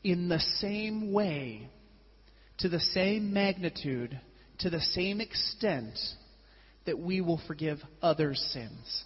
in 0.04 0.28
the 0.28 0.40
same 0.40 1.14
way, 1.14 1.70
to 2.58 2.68
the 2.68 2.80
same 2.80 3.32
magnitude, 3.32 4.20
to 4.58 4.72
the 4.72 4.82
same 4.82 5.22
extent 5.22 5.94
that 6.88 6.98
we 6.98 7.22
will 7.22 7.40
forgive 7.46 7.78
others' 8.02 8.44
sins. 8.54 9.04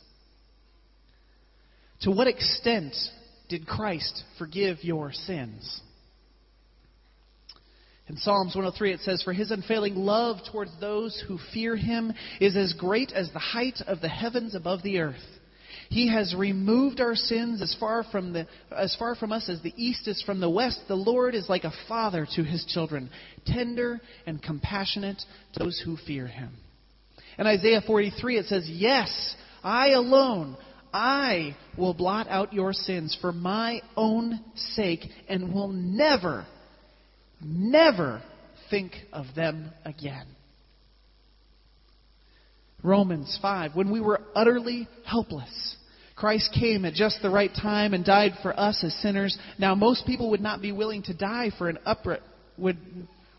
To 2.03 2.11
what 2.11 2.27
extent 2.27 2.95
did 3.49 3.67
Christ 3.67 4.23
forgive 4.37 4.81
your 4.81 5.11
sins? 5.11 5.81
In 8.07 8.15
Psalms 8.15 8.55
103, 8.55 8.93
it 8.93 9.01
says, 9.01 9.21
For 9.23 9.33
his 9.33 9.51
unfailing 9.51 9.95
love 9.95 10.37
towards 10.53 10.71
those 10.79 11.21
who 11.27 11.37
fear 11.53 11.75
him 11.75 12.13
is 12.39 12.55
as 12.55 12.71
great 12.79 13.11
as 13.11 13.29
the 13.33 13.39
height 13.39 13.81
of 13.85 13.99
the 13.99 14.07
heavens 14.07 14.55
above 14.55 14.83
the 14.83 14.99
earth. 14.99 15.19
He 15.93 16.07
has 16.07 16.33
removed 16.33 16.99
our 16.99 17.13
sins 17.13 17.61
as 17.61 17.75
far 17.79 18.03
from 18.03 18.33
the 18.33 18.47
as 18.75 18.95
far 18.95 19.13
from 19.13 19.31
us 19.31 19.47
as 19.47 19.61
the 19.61 19.75
east 19.77 20.07
is 20.07 20.23
from 20.23 20.39
the 20.39 20.49
west. 20.49 20.79
The 20.87 20.95
Lord 20.95 21.35
is 21.35 21.47
like 21.47 21.65
a 21.65 21.73
father 21.87 22.27
to 22.35 22.43
his 22.43 22.65
children, 22.65 23.11
tender 23.45 24.01
and 24.25 24.41
compassionate 24.41 25.23
to 25.53 25.59
those 25.59 25.79
who 25.85 25.95
fear 25.97 26.25
him. 26.25 26.49
In 27.37 27.45
Isaiah 27.45 27.81
43 27.85 28.37
it 28.37 28.47
says, 28.47 28.67
"Yes, 28.67 29.35
I 29.63 29.89
alone 29.89 30.57
I 30.91 31.55
will 31.77 31.93
blot 31.93 32.27
out 32.27 32.53
your 32.53 32.73
sins 32.73 33.15
for 33.21 33.31
my 33.31 33.83
own 33.95 34.39
sake 34.55 35.07
and 35.29 35.53
will 35.53 35.71
never 35.71 36.47
never 37.39 38.23
think 38.71 38.99
of 39.13 39.27
them 39.35 39.69
again." 39.85 40.25
Romans 42.81 43.37
5. 43.43 43.75
When 43.75 43.91
we 43.91 44.01
were 44.01 44.21
utterly 44.35 44.87
helpless, 45.05 45.77
Christ 46.15 46.55
came 46.57 46.85
at 46.85 46.93
just 46.93 47.21
the 47.21 47.29
right 47.29 47.51
time 47.53 47.93
and 47.93 48.05
died 48.05 48.33
for 48.41 48.57
us 48.57 48.83
as 48.83 48.93
sinners. 49.01 49.37
Now, 49.57 49.75
most 49.75 50.05
people 50.05 50.29
would 50.31 50.41
not 50.41 50.61
be 50.61 50.71
willing 50.71 51.03
to 51.03 51.13
die 51.13 51.51
for 51.57 51.69
an 51.69 51.79
upright 51.85 52.21
would 52.57 52.77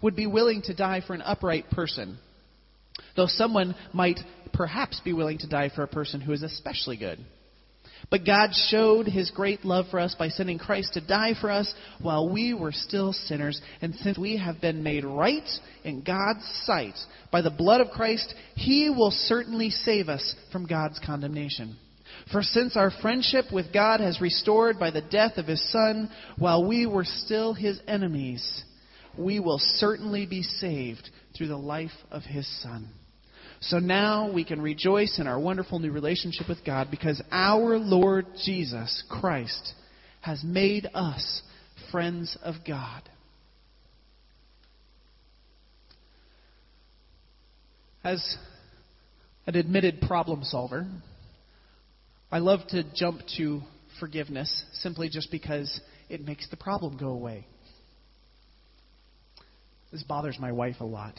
would 0.02 0.16
be 0.16 0.26
willing 0.26 0.60
to 0.60 0.74
die 0.74 1.00
for 1.06 1.14
an 1.14 1.22
upright 1.22 1.70
person. 1.70 2.18
Though 3.16 3.26
someone 3.26 3.74
might 3.92 4.20
perhaps 4.52 5.00
be 5.04 5.12
willing 5.12 5.38
to 5.38 5.48
die 5.48 5.70
for 5.74 5.82
a 5.82 5.88
person 5.88 6.20
who 6.20 6.32
is 6.32 6.42
especially 6.42 6.96
good. 6.96 7.18
But 8.10 8.26
God 8.26 8.50
showed 8.52 9.06
his 9.06 9.30
great 9.30 9.64
love 9.64 9.87
for 9.90 9.98
us 9.98 10.14
by 10.14 10.28
sending 10.28 10.58
Christ 10.58 10.92
to 10.94 11.00
die 11.00 11.32
for 11.40 11.50
us 11.50 11.72
while 12.02 12.28
we 12.28 12.52
were 12.52 12.72
still 12.72 13.12
sinners. 13.12 13.60
And 13.80 13.94
since 13.94 14.18
we 14.18 14.37
have 14.37 14.60
been 14.60 14.82
made 14.82 15.04
right 15.04 15.48
in 15.84 16.02
God's 16.02 16.44
sight 16.64 16.98
by 17.32 17.40
the 17.40 17.50
blood 17.50 17.80
of 17.80 17.90
Christ, 17.90 18.34
he 18.56 18.90
will 18.90 19.10
certainly 19.10 19.70
save 19.70 20.08
us 20.08 20.34
from 20.52 20.66
God's 20.66 21.00
condemnation. 21.04 21.76
For 22.32 22.42
since 22.42 22.76
our 22.76 22.90
friendship 22.90 23.46
with 23.52 23.72
God 23.72 24.00
has 24.00 24.20
restored 24.20 24.78
by 24.78 24.90
the 24.90 25.02
death 25.02 25.37
of 25.37 25.46
his 25.46 25.62
Son 25.70 26.10
while 26.38 26.66
we 26.66 26.87
were 26.87 27.04
still 27.04 27.52
his 27.54 27.80
enemies, 27.87 28.64
we 29.18 29.40
will 29.40 29.58
certainly 29.58 30.26
be 30.26 30.42
saved 30.42 31.08
through 31.37 31.48
the 31.48 31.56
life 31.56 31.92
of 32.10 32.22
his 32.22 32.46
Son. 32.62 32.88
So 33.60 33.78
now 33.78 34.30
we 34.30 34.44
can 34.44 34.60
rejoice 34.60 35.18
in 35.18 35.26
our 35.26 35.38
wonderful 35.38 35.78
new 35.78 35.90
relationship 35.90 36.48
with 36.48 36.64
God 36.64 36.88
because 36.90 37.22
our 37.30 37.78
Lord 37.78 38.26
Jesus 38.44 39.02
Christ 39.08 39.74
has 40.20 40.42
made 40.44 40.88
us 40.94 41.42
friends 41.90 42.37
of 42.42 42.56
God. 42.66 43.02
As 48.02 48.37
an 49.46 49.56
admitted 49.56 50.02
problem 50.02 50.44
solver, 50.44 50.87
I 52.35 52.38
love 52.38 52.66
to 52.70 52.83
jump 52.97 53.20
to 53.37 53.61
forgiveness 54.01 54.64
simply 54.73 55.09
just 55.09 55.31
because 55.31 55.81
it 56.09 56.27
makes 56.27 56.51
the 56.51 56.57
problem 56.57 56.97
go 56.97 57.11
away. 57.11 57.47
This 59.92 60.03
bothers 60.03 60.37
my 60.40 60.51
wife 60.51 60.81
a 60.81 60.85
lot. 60.85 61.14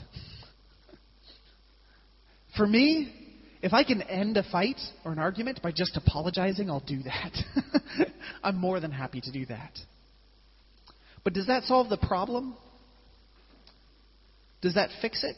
For 2.58 2.68
me, 2.68 3.14
if 3.62 3.72
I 3.72 3.86
can 3.86 4.02
end 4.02 4.36
a 4.36 4.44
fight 4.44 4.76
or 5.06 5.14
an 5.14 5.20
argument 5.20 5.62
by 5.62 5.72
just 5.72 5.96
apologizing, 5.96 6.70
I'll 6.70 6.84
do 6.86 7.02
that. 7.04 8.10
I'm 8.44 8.58
more 8.58 8.82
than 8.82 8.92
happy 8.92 9.22
to 9.22 9.32
do 9.32 9.46
that. 9.46 9.72
But 11.24 11.32
does 11.32 11.48
that 11.48 11.64
solve 11.64 11.88
the 11.88 11.96
problem? 11.96 12.58
Does 14.62 14.74
that 14.74 14.90
fix 15.02 15.24
it? 15.24 15.38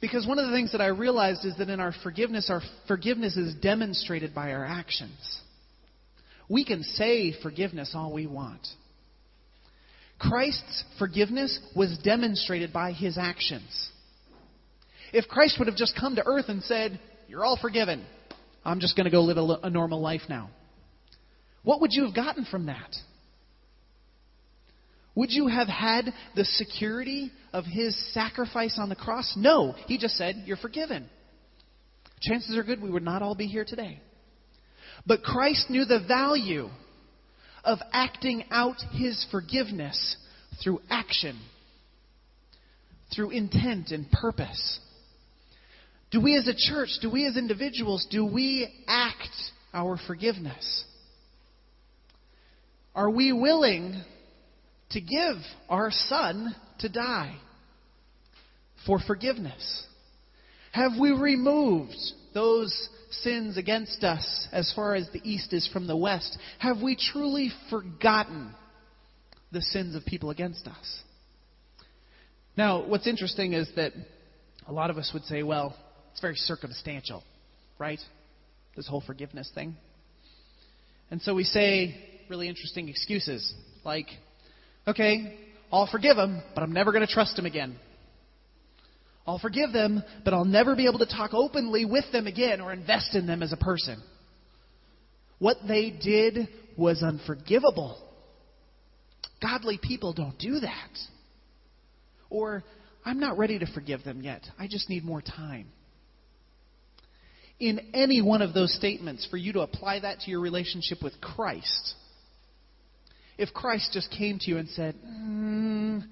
Because 0.00 0.26
one 0.26 0.38
of 0.38 0.46
the 0.46 0.54
things 0.54 0.72
that 0.72 0.80
I 0.80 0.88
realized 0.88 1.44
is 1.44 1.56
that 1.56 1.68
in 1.68 1.80
our 1.80 1.92
forgiveness, 2.02 2.50
our 2.50 2.62
forgiveness 2.86 3.36
is 3.36 3.54
demonstrated 3.56 4.34
by 4.34 4.52
our 4.52 4.64
actions. 4.64 5.40
We 6.48 6.64
can 6.64 6.82
say 6.82 7.34
forgiveness 7.42 7.92
all 7.94 8.12
we 8.12 8.26
want. 8.26 8.66
Christ's 10.18 10.84
forgiveness 10.98 11.58
was 11.76 11.98
demonstrated 12.02 12.72
by 12.72 12.92
his 12.92 13.18
actions. 13.18 13.90
If 15.12 15.28
Christ 15.28 15.58
would 15.58 15.68
have 15.68 15.76
just 15.76 15.98
come 15.98 16.16
to 16.16 16.26
earth 16.26 16.46
and 16.48 16.62
said, 16.62 16.98
You're 17.28 17.44
all 17.44 17.58
forgiven, 17.60 18.04
I'm 18.64 18.80
just 18.80 18.96
going 18.96 19.04
to 19.04 19.10
go 19.10 19.22
live 19.22 19.36
a, 19.36 19.66
a 19.66 19.70
normal 19.70 20.00
life 20.00 20.22
now, 20.28 20.50
what 21.62 21.80
would 21.80 21.92
you 21.92 22.04
have 22.04 22.14
gotten 22.14 22.44
from 22.44 22.66
that? 22.66 22.94
Would 25.18 25.32
you 25.32 25.48
have 25.48 25.66
had 25.66 26.14
the 26.36 26.44
security 26.44 27.32
of 27.52 27.64
his 27.64 27.96
sacrifice 28.14 28.78
on 28.78 28.88
the 28.88 28.94
cross? 28.94 29.34
No. 29.36 29.74
He 29.88 29.98
just 29.98 30.16
said, 30.16 30.44
You're 30.46 30.56
forgiven. 30.56 31.10
Chances 32.20 32.56
are 32.56 32.62
good 32.62 32.80
we 32.80 32.88
would 32.88 33.02
not 33.02 33.20
all 33.20 33.34
be 33.34 33.48
here 33.48 33.64
today. 33.64 34.00
But 35.04 35.24
Christ 35.24 35.70
knew 35.70 35.84
the 35.84 36.04
value 36.06 36.68
of 37.64 37.80
acting 37.92 38.44
out 38.52 38.76
his 38.92 39.26
forgiveness 39.32 40.16
through 40.62 40.82
action, 40.88 41.36
through 43.12 43.30
intent 43.30 43.90
and 43.90 44.08
purpose. 44.12 44.78
Do 46.12 46.20
we 46.20 46.36
as 46.36 46.46
a 46.46 46.54
church, 46.54 46.90
do 47.02 47.10
we 47.10 47.26
as 47.26 47.36
individuals, 47.36 48.06
do 48.08 48.24
we 48.24 48.72
act 48.86 49.34
our 49.74 49.98
forgiveness? 50.06 50.84
Are 52.94 53.10
we 53.10 53.32
willing 53.32 54.04
to 54.90 55.00
give 55.00 55.36
our 55.68 55.90
son 55.90 56.54
to 56.80 56.88
die 56.88 57.36
for 58.86 58.98
forgiveness? 58.98 59.86
Have 60.72 60.92
we 61.00 61.10
removed 61.10 61.96
those 62.34 62.88
sins 63.10 63.56
against 63.56 64.04
us 64.04 64.48
as 64.52 64.72
far 64.74 64.94
as 64.94 65.08
the 65.12 65.20
east 65.24 65.52
is 65.52 65.68
from 65.72 65.86
the 65.86 65.96
west? 65.96 66.38
Have 66.58 66.80
we 66.82 66.96
truly 66.96 67.50
forgotten 67.70 68.54
the 69.50 69.62
sins 69.62 69.94
of 69.94 70.04
people 70.04 70.30
against 70.30 70.66
us? 70.66 71.02
Now, 72.56 72.86
what's 72.86 73.06
interesting 73.06 73.52
is 73.52 73.68
that 73.76 73.92
a 74.66 74.72
lot 74.72 74.90
of 74.90 74.98
us 74.98 75.10
would 75.14 75.24
say, 75.24 75.42
well, 75.42 75.76
it's 76.12 76.20
very 76.20 76.36
circumstantial, 76.36 77.22
right? 77.78 78.00
This 78.76 78.88
whole 78.88 79.00
forgiveness 79.00 79.50
thing. 79.54 79.76
And 81.10 81.22
so 81.22 81.34
we 81.34 81.44
say 81.44 82.24
really 82.28 82.48
interesting 82.48 82.88
excuses 82.88 83.54
like, 83.84 84.08
okay, 84.88 85.38
I'll 85.72 85.88
forgive 85.90 86.16
them, 86.16 86.42
but 86.54 86.62
I'm 86.62 86.72
never 86.72 86.92
going 86.92 87.06
to 87.06 87.12
trust 87.12 87.36
them 87.36 87.46
again. 87.46 87.76
I'll 89.26 89.38
forgive 89.38 89.72
them, 89.72 90.02
but 90.24 90.32
I'll 90.32 90.46
never 90.46 90.74
be 90.74 90.86
able 90.86 91.00
to 91.00 91.06
talk 91.06 91.34
openly 91.34 91.84
with 91.84 92.10
them 92.12 92.26
again 92.26 92.60
or 92.60 92.72
invest 92.72 93.14
in 93.14 93.26
them 93.26 93.42
as 93.42 93.52
a 93.52 93.58
person. 93.58 94.02
What 95.38 95.58
they 95.68 95.90
did 95.90 96.48
was 96.76 97.02
unforgivable. 97.02 98.02
Godly 99.42 99.78
people 99.80 100.14
don't 100.14 100.38
do 100.38 100.60
that. 100.60 100.98
Or, 102.30 102.64
I'm 103.04 103.20
not 103.20 103.38
ready 103.38 103.58
to 103.58 103.66
forgive 103.66 104.02
them 104.02 104.22
yet. 104.22 104.42
I 104.58 104.66
just 104.66 104.88
need 104.88 105.04
more 105.04 105.22
time 105.22 105.66
in 107.60 107.90
any 107.92 108.22
one 108.22 108.42
of 108.42 108.54
those 108.54 108.74
statements 108.74 109.26
for 109.30 109.36
you 109.36 109.52
to 109.54 109.60
apply 109.60 110.00
that 110.00 110.20
to 110.20 110.30
your 110.30 110.40
relationship 110.40 111.02
with 111.02 111.20
Christ. 111.20 111.94
If 113.38 113.54
Christ 113.54 113.90
just 113.92 114.10
came 114.10 114.38
to 114.40 114.50
you 114.50 114.58
and 114.58 114.68
said, 114.70 114.96
mm, 115.06 116.02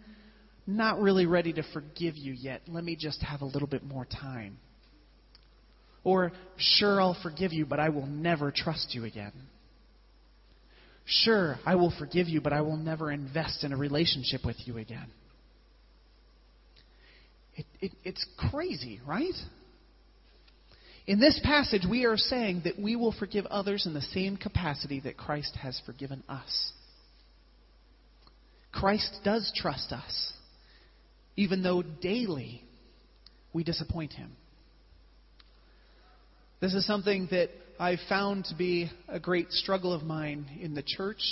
Not 0.66 1.00
really 1.00 1.26
ready 1.26 1.52
to 1.54 1.64
forgive 1.74 2.16
you 2.16 2.32
yet, 2.32 2.62
let 2.68 2.84
me 2.84 2.96
just 2.96 3.20
have 3.22 3.42
a 3.42 3.44
little 3.44 3.68
bit 3.68 3.82
more 3.82 4.06
time. 4.06 4.58
Or, 6.04 6.32
Sure, 6.56 7.00
I'll 7.00 7.18
forgive 7.20 7.52
you, 7.52 7.66
but 7.66 7.80
I 7.80 7.88
will 7.88 8.06
never 8.06 8.52
trust 8.54 8.94
you 8.94 9.04
again. 9.04 9.32
Sure, 11.04 11.56
I 11.64 11.74
will 11.74 11.92
forgive 11.98 12.28
you, 12.28 12.40
but 12.40 12.52
I 12.52 12.62
will 12.62 12.76
never 12.76 13.12
invest 13.12 13.62
in 13.64 13.72
a 13.72 13.76
relationship 13.76 14.44
with 14.44 14.56
you 14.64 14.78
again. 14.78 15.06
It, 17.56 17.66
it, 17.80 17.92
it's 18.04 18.26
crazy, 18.50 19.00
right? 19.06 19.34
In 21.06 21.20
this 21.20 21.40
passage, 21.44 21.82
we 21.88 22.04
are 22.04 22.16
saying 22.16 22.62
that 22.64 22.78
we 22.78 22.96
will 22.96 23.12
forgive 23.12 23.46
others 23.46 23.86
in 23.86 23.94
the 23.94 24.02
same 24.02 24.36
capacity 24.36 25.00
that 25.00 25.16
Christ 25.16 25.54
has 25.62 25.80
forgiven 25.86 26.24
us. 26.28 26.72
Christ 28.76 29.20
does 29.24 29.50
trust 29.56 29.90
us, 29.90 30.32
even 31.34 31.62
though 31.62 31.82
daily 31.82 32.62
we 33.54 33.64
disappoint 33.64 34.12
him. 34.12 34.36
This 36.60 36.74
is 36.74 36.86
something 36.86 37.28
that 37.30 37.48
I've 37.80 38.00
found 38.06 38.44
to 38.46 38.54
be 38.54 38.90
a 39.08 39.18
great 39.18 39.50
struggle 39.50 39.94
of 39.94 40.02
mine 40.02 40.58
in 40.60 40.74
the 40.74 40.82
church, 40.82 41.22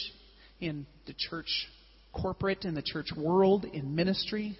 in 0.58 0.86
the 1.06 1.12
church 1.12 1.68
corporate, 2.14 2.64
in 2.64 2.74
the 2.74 2.82
church 2.82 3.08
world, 3.14 3.66
in 3.66 3.94
ministry. 3.94 4.58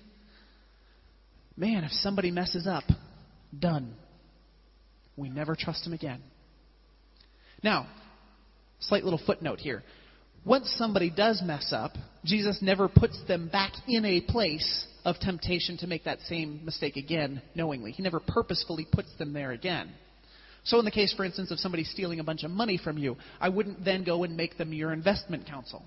Man, 1.56 1.84
if 1.84 1.92
somebody 1.92 2.30
messes 2.30 2.66
up, 2.66 2.84
done. 3.58 3.94
We 5.16 5.30
never 5.30 5.56
trust 5.56 5.86
him 5.86 5.94
again. 5.94 6.20
Now, 7.62 7.86
slight 8.80 9.04
little 9.04 9.20
footnote 9.24 9.60
here. 9.60 9.82
Once 10.44 10.72
somebody 10.76 11.10
does 11.10 11.42
mess 11.44 11.72
up, 11.72 11.92
Jesus 12.24 12.58
never 12.60 12.88
puts 12.88 13.18
them 13.26 13.48
back 13.48 13.72
in 13.88 14.04
a 14.04 14.20
place 14.20 14.86
of 15.04 15.18
temptation 15.18 15.78
to 15.78 15.86
make 15.86 16.04
that 16.04 16.20
same 16.28 16.60
mistake 16.64 16.96
again 16.96 17.40
knowingly. 17.54 17.92
He 17.92 18.02
never 18.02 18.20
purposefully 18.20 18.86
puts 18.90 19.08
them 19.18 19.32
there 19.32 19.52
again. 19.52 19.90
So, 20.64 20.78
in 20.78 20.84
the 20.84 20.90
case, 20.90 21.12
for 21.14 21.24
instance, 21.24 21.50
of 21.50 21.58
somebody 21.58 21.84
stealing 21.84 22.20
a 22.20 22.24
bunch 22.24 22.42
of 22.42 22.50
money 22.50 22.78
from 22.82 22.96
you, 22.96 23.16
I 23.38 23.50
wouldn't 23.50 23.84
then 23.84 24.04
go 24.04 24.24
and 24.24 24.36
make 24.36 24.56
them 24.56 24.72
your 24.72 24.92
investment 24.92 25.46
counsel 25.46 25.82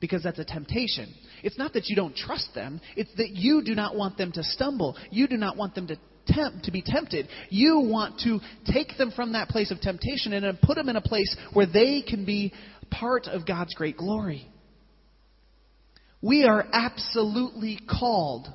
because 0.00 0.22
that's 0.22 0.38
a 0.38 0.44
temptation. 0.44 1.12
It's 1.42 1.58
not 1.58 1.74
that 1.74 1.86
you 1.88 1.96
don't 1.96 2.16
trust 2.16 2.54
them, 2.54 2.80
it's 2.96 3.14
that 3.16 3.30
you 3.30 3.62
do 3.62 3.74
not 3.74 3.94
want 3.94 4.16
them 4.18 4.32
to 4.32 4.42
stumble. 4.42 4.96
You 5.10 5.28
do 5.28 5.36
not 5.36 5.56
want 5.56 5.74
them 5.74 5.86
to 5.88 5.98
tempt 6.26 6.64
to 6.64 6.70
be 6.70 6.82
tempted. 6.82 7.28
You 7.50 7.80
want 7.80 8.20
to 8.20 8.40
take 8.66 8.96
them 8.96 9.10
from 9.10 9.32
that 9.32 9.48
place 9.48 9.70
of 9.70 9.80
temptation 9.80 10.32
and 10.32 10.60
put 10.60 10.76
them 10.76 10.88
in 10.88 10.96
a 10.96 11.00
place 11.00 11.34
where 11.52 11.66
they 11.66 12.02
can 12.02 12.24
be 12.24 12.52
part 12.98 13.26
of 13.26 13.46
God's 13.46 13.74
great 13.74 13.96
glory. 13.96 14.46
We 16.22 16.44
are 16.44 16.66
absolutely 16.72 17.78
called 17.88 18.46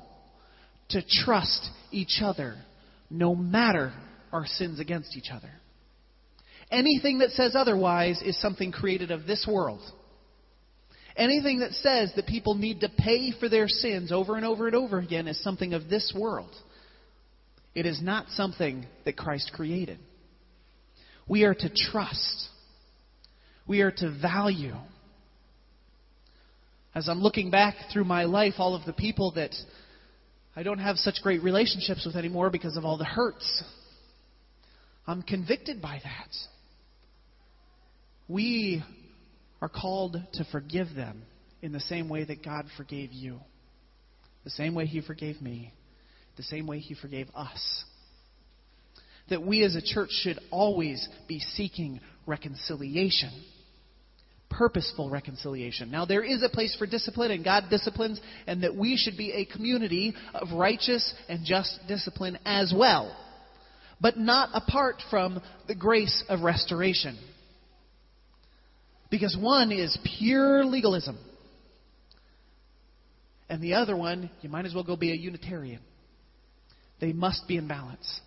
to 0.90 1.02
trust 1.24 1.68
each 1.92 2.18
other 2.22 2.56
no 3.08 3.34
matter 3.34 3.92
our 4.32 4.46
sins 4.46 4.80
against 4.80 5.16
each 5.16 5.30
other. 5.32 5.50
Anything 6.70 7.18
that 7.18 7.30
says 7.30 7.54
otherwise 7.54 8.22
is 8.22 8.40
something 8.40 8.72
created 8.72 9.10
of 9.10 9.26
this 9.26 9.46
world. 9.50 9.80
Anything 11.16 11.60
that 11.60 11.72
says 11.72 12.12
that 12.16 12.26
people 12.26 12.54
need 12.54 12.80
to 12.80 12.88
pay 12.88 13.32
for 13.38 13.48
their 13.48 13.68
sins 13.68 14.12
over 14.12 14.36
and 14.36 14.44
over 14.46 14.66
and 14.66 14.76
over 14.76 14.98
again 14.98 15.26
is 15.26 15.42
something 15.42 15.74
of 15.74 15.88
this 15.88 16.14
world. 16.16 16.54
It 17.74 17.86
is 17.86 18.00
not 18.02 18.26
something 18.30 18.86
that 19.04 19.16
Christ 19.16 19.52
created. 19.54 19.98
We 21.28 21.44
are 21.44 21.54
to 21.54 21.70
trust. 21.90 22.48
We 23.70 23.82
are 23.82 23.92
to 23.92 24.10
value. 24.20 24.74
As 26.92 27.08
I'm 27.08 27.22
looking 27.22 27.52
back 27.52 27.76
through 27.92 28.02
my 28.02 28.24
life, 28.24 28.54
all 28.58 28.74
of 28.74 28.84
the 28.84 28.92
people 28.92 29.30
that 29.36 29.54
I 30.56 30.64
don't 30.64 30.80
have 30.80 30.96
such 30.96 31.22
great 31.22 31.40
relationships 31.44 32.04
with 32.04 32.16
anymore 32.16 32.50
because 32.50 32.76
of 32.76 32.84
all 32.84 32.98
the 32.98 33.04
hurts 33.04 33.62
I'm 35.06 35.22
convicted 35.22 35.80
by 35.80 36.00
that. 36.02 36.30
We 38.26 38.82
are 39.62 39.68
called 39.68 40.16
to 40.32 40.44
forgive 40.50 40.88
them 40.96 41.22
in 41.62 41.70
the 41.70 41.78
same 41.78 42.08
way 42.08 42.24
that 42.24 42.44
God 42.44 42.66
forgave 42.76 43.12
you, 43.12 43.38
the 44.42 44.50
same 44.50 44.74
way 44.74 44.86
He 44.86 45.00
forgave 45.00 45.40
me, 45.40 45.72
the 46.36 46.42
same 46.42 46.66
way 46.66 46.80
He 46.80 46.96
forgave 46.96 47.28
us. 47.36 47.84
That 49.28 49.46
we 49.46 49.62
as 49.62 49.76
a 49.76 49.80
church 49.80 50.10
should 50.10 50.40
always 50.50 51.08
be 51.28 51.38
seeking 51.38 52.00
reconciliation 52.26 53.30
purposeful 54.50 55.08
reconciliation. 55.08 55.90
Now, 55.90 56.04
there 56.04 56.24
is 56.24 56.42
a 56.42 56.48
place 56.48 56.76
for 56.76 56.86
discipline, 56.86 57.30
and 57.30 57.44
God 57.44 57.64
disciplines, 57.70 58.20
and 58.46 58.62
that 58.64 58.74
we 58.74 58.96
should 58.96 59.16
be 59.16 59.32
a 59.32 59.44
community 59.44 60.14
of 60.34 60.52
righteous 60.52 61.14
and 61.28 61.44
just 61.44 61.78
discipline 61.88 62.38
as 62.44 62.74
well 62.76 63.16
but 64.00 64.16
not 64.16 64.50
apart 64.54 64.96
from 65.10 65.40
the 65.68 65.74
grace 65.74 66.24
of 66.28 66.40
restoration. 66.40 67.18
Because 69.10 69.36
one 69.38 69.72
is 69.72 69.96
pure 70.18 70.64
legalism, 70.64 71.18
and 73.48 73.60
the 73.60 73.74
other 73.74 73.96
one, 73.96 74.30
you 74.40 74.48
might 74.48 74.64
as 74.64 74.74
well 74.74 74.84
go 74.84 74.96
be 74.96 75.10
a 75.10 75.16
Unitarian. 75.16 75.80
They 77.00 77.12
must 77.12 77.48
be 77.48 77.56
in 77.56 77.66
balance. 77.66 78.20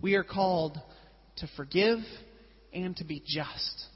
We 0.00 0.14
are 0.14 0.24
called 0.24 0.78
to 1.38 1.48
forgive 1.56 1.98
and 2.72 2.96
to 2.96 3.04
be 3.04 3.22
just. 3.26 3.86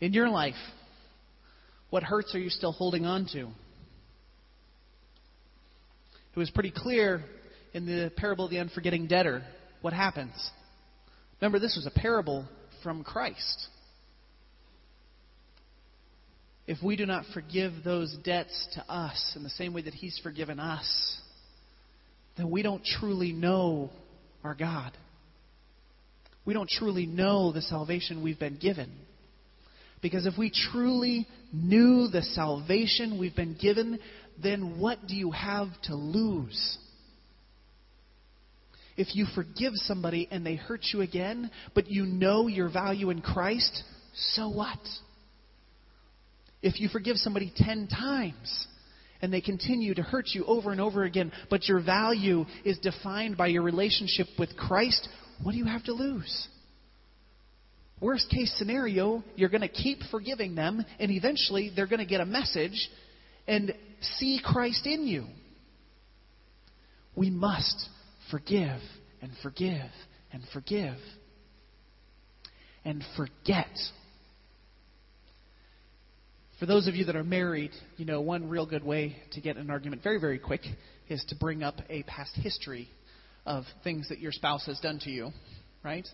In 0.00 0.12
your 0.12 0.28
life, 0.28 0.54
what 1.90 2.02
hurts 2.02 2.34
are 2.34 2.38
you 2.38 2.50
still 2.50 2.72
holding 2.72 3.06
on 3.06 3.26
to? 3.32 3.48
It 6.34 6.38
was 6.38 6.50
pretty 6.50 6.72
clear 6.74 7.22
in 7.72 7.86
the 7.86 8.10
parable 8.16 8.44
of 8.46 8.50
the 8.50 8.58
unforgetting 8.58 9.06
debtor, 9.06 9.44
what 9.82 9.92
happens? 9.92 10.32
Remember, 11.40 11.58
this 11.58 11.76
was 11.76 11.86
a 11.86 11.90
parable 11.90 12.46
from 12.82 13.04
Christ. 13.04 13.68
If 16.66 16.82
we 16.82 16.96
do 16.96 17.04
not 17.04 17.24
forgive 17.34 17.72
those 17.84 18.16
debts 18.24 18.68
to 18.74 18.92
us 18.92 19.34
in 19.36 19.42
the 19.42 19.50
same 19.50 19.74
way 19.74 19.82
that 19.82 19.94
He's 19.94 20.18
forgiven 20.22 20.58
us, 20.58 21.18
then 22.36 22.50
we 22.50 22.62
don't 22.62 22.84
truly 22.84 23.32
know 23.32 23.90
our 24.42 24.54
God. 24.54 24.92
We 26.44 26.54
don't 26.54 26.68
truly 26.68 27.06
know 27.06 27.52
the 27.52 27.62
salvation 27.62 28.22
we've 28.22 28.38
been 28.38 28.56
given. 28.56 28.90
Because 30.04 30.26
if 30.26 30.36
we 30.36 30.50
truly 30.50 31.26
knew 31.50 32.08
the 32.08 32.20
salvation 32.20 33.18
we've 33.18 33.34
been 33.34 33.56
given, 33.58 33.98
then 34.42 34.78
what 34.78 34.98
do 35.08 35.16
you 35.16 35.30
have 35.30 35.68
to 35.84 35.94
lose? 35.94 36.76
If 38.98 39.16
you 39.16 39.24
forgive 39.34 39.72
somebody 39.76 40.28
and 40.30 40.44
they 40.44 40.56
hurt 40.56 40.82
you 40.92 41.00
again, 41.00 41.50
but 41.74 41.90
you 41.90 42.04
know 42.04 42.48
your 42.48 42.68
value 42.68 43.08
in 43.08 43.22
Christ, 43.22 43.82
so 44.14 44.50
what? 44.50 44.78
If 46.60 46.80
you 46.80 46.90
forgive 46.90 47.16
somebody 47.16 47.50
ten 47.56 47.88
times 47.88 48.66
and 49.22 49.32
they 49.32 49.40
continue 49.40 49.94
to 49.94 50.02
hurt 50.02 50.26
you 50.34 50.44
over 50.44 50.70
and 50.70 50.82
over 50.82 51.04
again, 51.04 51.32
but 51.48 51.66
your 51.66 51.82
value 51.82 52.44
is 52.62 52.78
defined 52.78 53.38
by 53.38 53.46
your 53.46 53.62
relationship 53.62 54.26
with 54.38 54.54
Christ, 54.54 55.08
what 55.42 55.52
do 55.52 55.56
you 55.56 55.64
have 55.64 55.84
to 55.84 55.94
lose? 55.94 56.48
Worst 58.04 58.28
case 58.28 58.54
scenario, 58.58 59.24
you're 59.34 59.48
going 59.48 59.62
to 59.62 59.68
keep 59.68 60.00
forgiving 60.10 60.54
them, 60.54 60.84
and 60.98 61.10
eventually 61.10 61.72
they're 61.74 61.86
going 61.86 62.00
to 62.00 62.04
get 62.04 62.20
a 62.20 62.26
message 62.26 62.90
and 63.48 63.74
see 64.18 64.38
Christ 64.44 64.84
in 64.84 65.06
you. 65.06 65.24
We 67.16 67.30
must 67.30 67.88
forgive 68.30 68.78
and 69.22 69.32
forgive 69.42 69.88
and 70.34 70.42
forgive 70.52 70.98
and 72.84 73.02
forget. 73.16 73.70
For 76.60 76.66
those 76.66 76.86
of 76.86 76.94
you 76.94 77.06
that 77.06 77.16
are 77.16 77.24
married, 77.24 77.70
you 77.96 78.04
know, 78.04 78.20
one 78.20 78.50
real 78.50 78.66
good 78.66 78.84
way 78.84 79.16
to 79.32 79.40
get 79.40 79.56
an 79.56 79.70
argument 79.70 80.02
very, 80.02 80.20
very 80.20 80.38
quick 80.38 80.60
is 81.08 81.24
to 81.30 81.36
bring 81.36 81.62
up 81.62 81.76
a 81.88 82.02
past 82.02 82.36
history 82.36 82.90
of 83.46 83.64
things 83.82 84.10
that 84.10 84.18
your 84.18 84.32
spouse 84.32 84.66
has 84.66 84.78
done 84.80 84.98
to 85.04 85.10
you, 85.10 85.30
right? 85.82 86.06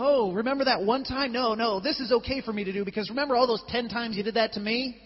Oh, 0.00 0.32
remember 0.32 0.66
that 0.66 0.82
one 0.82 1.02
time? 1.02 1.32
No, 1.32 1.54
no, 1.54 1.80
this 1.80 1.98
is 1.98 2.12
okay 2.12 2.40
for 2.40 2.52
me 2.52 2.62
to 2.62 2.72
do 2.72 2.84
because 2.84 3.10
remember 3.10 3.34
all 3.34 3.48
those 3.48 3.64
ten 3.68 3.88
times 3.88 4.16
you 4.16 4.22
did 4.22 4.34
that 4.34 4.52
to 4.52 4.60
me? 4.60 4.96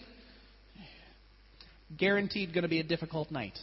Guaranteed 1.97 2.53
going 2.53 2.61
to 2.61 2.69
be 2.69 2.79
a 2.79 2.83
difficult 2.83 3.31
night 3.31 3.57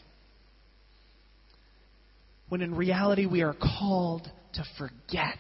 when 2.49 2.62
in 2.62 2.75
reality 2.75 3.27
we 3.27 3.43
are 3.43 3.55
called 3.55 4.29
to 4.55 4.64
forget. 4.77 5.38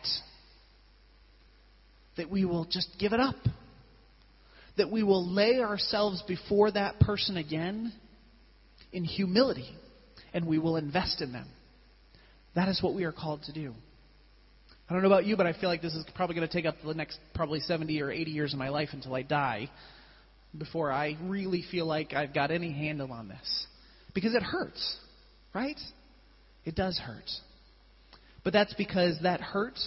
That 2.16 2.30
we 2.30 2.44
will 2.44 2.66
just 2.66 2.88
give 2.98 3.12
it 3.12 3.20
up. 3.20 3.36
That 4.76 4.90
we 4.90 5.02
will 5.02 5.26
lay 5.26 5.60
ourselves 5.60 6.22
before 6.26 6.70
that 6.70 7.00
person 7.00 7.36
again 7.36 7.92
in 8.92 9.04
humility 9.04 9.68
and 10.32 10.46
we 10.46 10.58
will 10.58 10.76
invest 10.76 11.20
in 11.20 11.32
them. 11.32 11.48
That 12.54 12.68
is 12.68 12.80
what 12.80 12.94
we 12.94 13.02
are 13.04 13.12
called 13.12 13.42
to 13.44 13.52
do. 13.52 13.74
I 14.90 14.92
don't 14.92 15.02
know 15.02 15.08
about 15.08 15.24
you, 15.24 15.36
but 15.36 15.46
I 15.46 15.52
feel 15.52 15.68
like 15.68 15.82
this 15.82 15.94
is 15.94 16.04
probably 16.16 16.34
going 16.34 16.48
to 16.48 16.52
take 16.52 16.66
up 16.66 16.74
the 16.84 16.94
next 16.94 17.16
probably 17.32 17.60
70 17.60 18.02
or 18.02 18.10
80 18.10 18.32
years 18.32 18.52
of 18.52 18.58
my 18.58 18.70
life 18.70 18.88
until 18.92 19.14
I 19.14 19.22
die 19.22 19.70
before 20.58 20.90
I 20.90 21.16
really 21.22 21.62
feel 21.70 21.86
like 21.86 22.12
I've 22.12 22.34
got 22.34 22.50
any 22.50 22.72
handle 22.72 23.12
on 23.12 23.28
this. 23.28 23.66
Because 24.14 24.34
it 24.34 24.42
hurts, 24.42 24.96
right? 25.54 25.78
It 26.64 26.74
does 26.74 26.98
hurt. 26.98 27.30
But 28.42 28.52
that's 28.52 28.74
because 28.74 29.16
that 29.22 29.40
hurt 29.40 29.78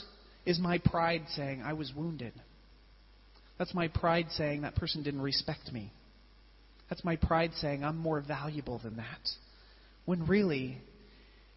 is 0.46 0.58
my 0.58 0.78
pride 0.78 1.24
saying, 1.36 1.62
I 1.62 1.74
was 1.74 1.92
wounded. 1.94 2.32
That's 3.60 3.74
my 3.74 3.90
pride 3.90 4.28
saying 4.32 4.62
that 4.62 4.76
person 4.76 5.04
didn't 5.04 5.22
respect 5.22 5.74
me. 5.74 5.92
That's 6.90 7.04
my 7.04 7.18
pride 7.18 7.52
saying 7.60 7.84
I'm 7.84 7.98
more 7.98 8.22
valuable 8.22 8.80
than 8.82 8.96
that. 8.96 9.30
When 10.06 10.28
really, 10.28 10.78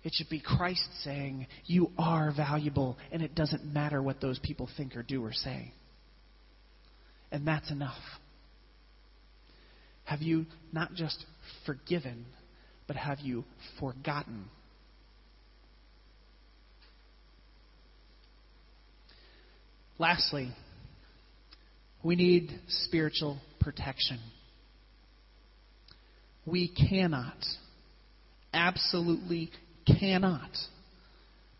it 0.06 0.14
should 0.14 0.28
be 0.28 0.38
Christ 0.38 0.88
saying, 1.02 1.48
You 1.64 1.90
are 1.98 2.32
valuable, 2.34 2.96
and 3.10 3.22
it 3.22 3.34
doesn't 3.34 3.64
matter 3.64 4.00
what 4.00 4.20
those 4.20 4.38
people 4.38 4.68
think 4.76 4.94
or 4.94 5.02
do 5.02 5.24
or 5.24 5.32
say. 5.32 5.72
And 7.32 7.44
that's 7.44 7.72
enough. 7.72 7.98
Have 10.04 10.22
you 10.22 10.46
not 10.72 10.94
just 10.94 11.26
forgiven, 11.66 12.24
but 12.86 12.94
have 12.94 13.18
you 13.18 13.42
forgotten? 13.80 14.44
Lastly, 19.98 20.52
we 22.04 22.14
need 22.14 22.60
spiritual 22.68 23.38
protection. 23.58 24.20
We 26.46 26.68
cannot, 26.68 27.44
absolutely 28.54 29.50
cannot, 29.86 30.50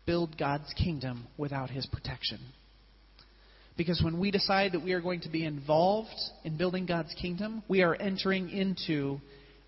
build 0.05 0.37
God's 0.37 0.71
kingdom 0.73 1.27
without 1.37 1.69
His 1.69 1.85
protection. 1.85 2.39
Because 3.77 4.01
when 4.03 4.19
we 4.19 4.31
decide 4.31 4.71
that 4.71 4.83
we 4.83 4.93
are 4.93 5.01
going 5.01 5.21
to 5.21 5.29
be 5.29 5.45
involved 5.45 6.09
in 6.43 6.57
building 6.57 6.85
God's 6.85 7.13
kingdom, 7.13 7.63
we 7.67 7.83
are 7.83 7.95
entering 7.95 8.49
into 8.49 9.19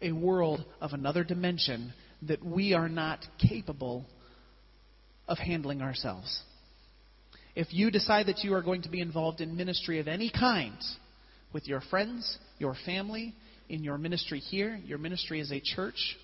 a 0.02 0.12
world 0.12 0.66
of 0.82 0.94
another 0.94 1.24
dimension 1.24 1.94
that 2.24 2.44
we 2.44 2.74
are 2.74 2.90
not 2.90 3.20
capable 3.38 4.06
of 5.28 5.38
handling 5.38 5.82
ourselves. 5.82 6.42
If 7.56 7.74
you 7.74 7.92
decide 7.92 8.28
that 8.28 8.44
you 8.44 8.54
are 8.54 8.62
going 8.62 8.82
to 8.84 8.90
be 8.90 9.02
involved 9.02 9.42
in 9.42 9.56
ministry 9.56 10.00
of 10.00 10.08
any 10.08 10.32
kind, 10.32 10.78
with 11.54 11.68
your 11.68 11.82
friends, 11.82 12.38
your 12.58 12.76
family, 12.86 13.36
in 13.70 13.84
your 13.84 13.98
ministry 13.98 14.40
here, 14.40 14.80
your 14.86 14.98
ministry 14.98 15.40
as 15.40 15.52
a 15.52 15.60
church, 15.60 16.18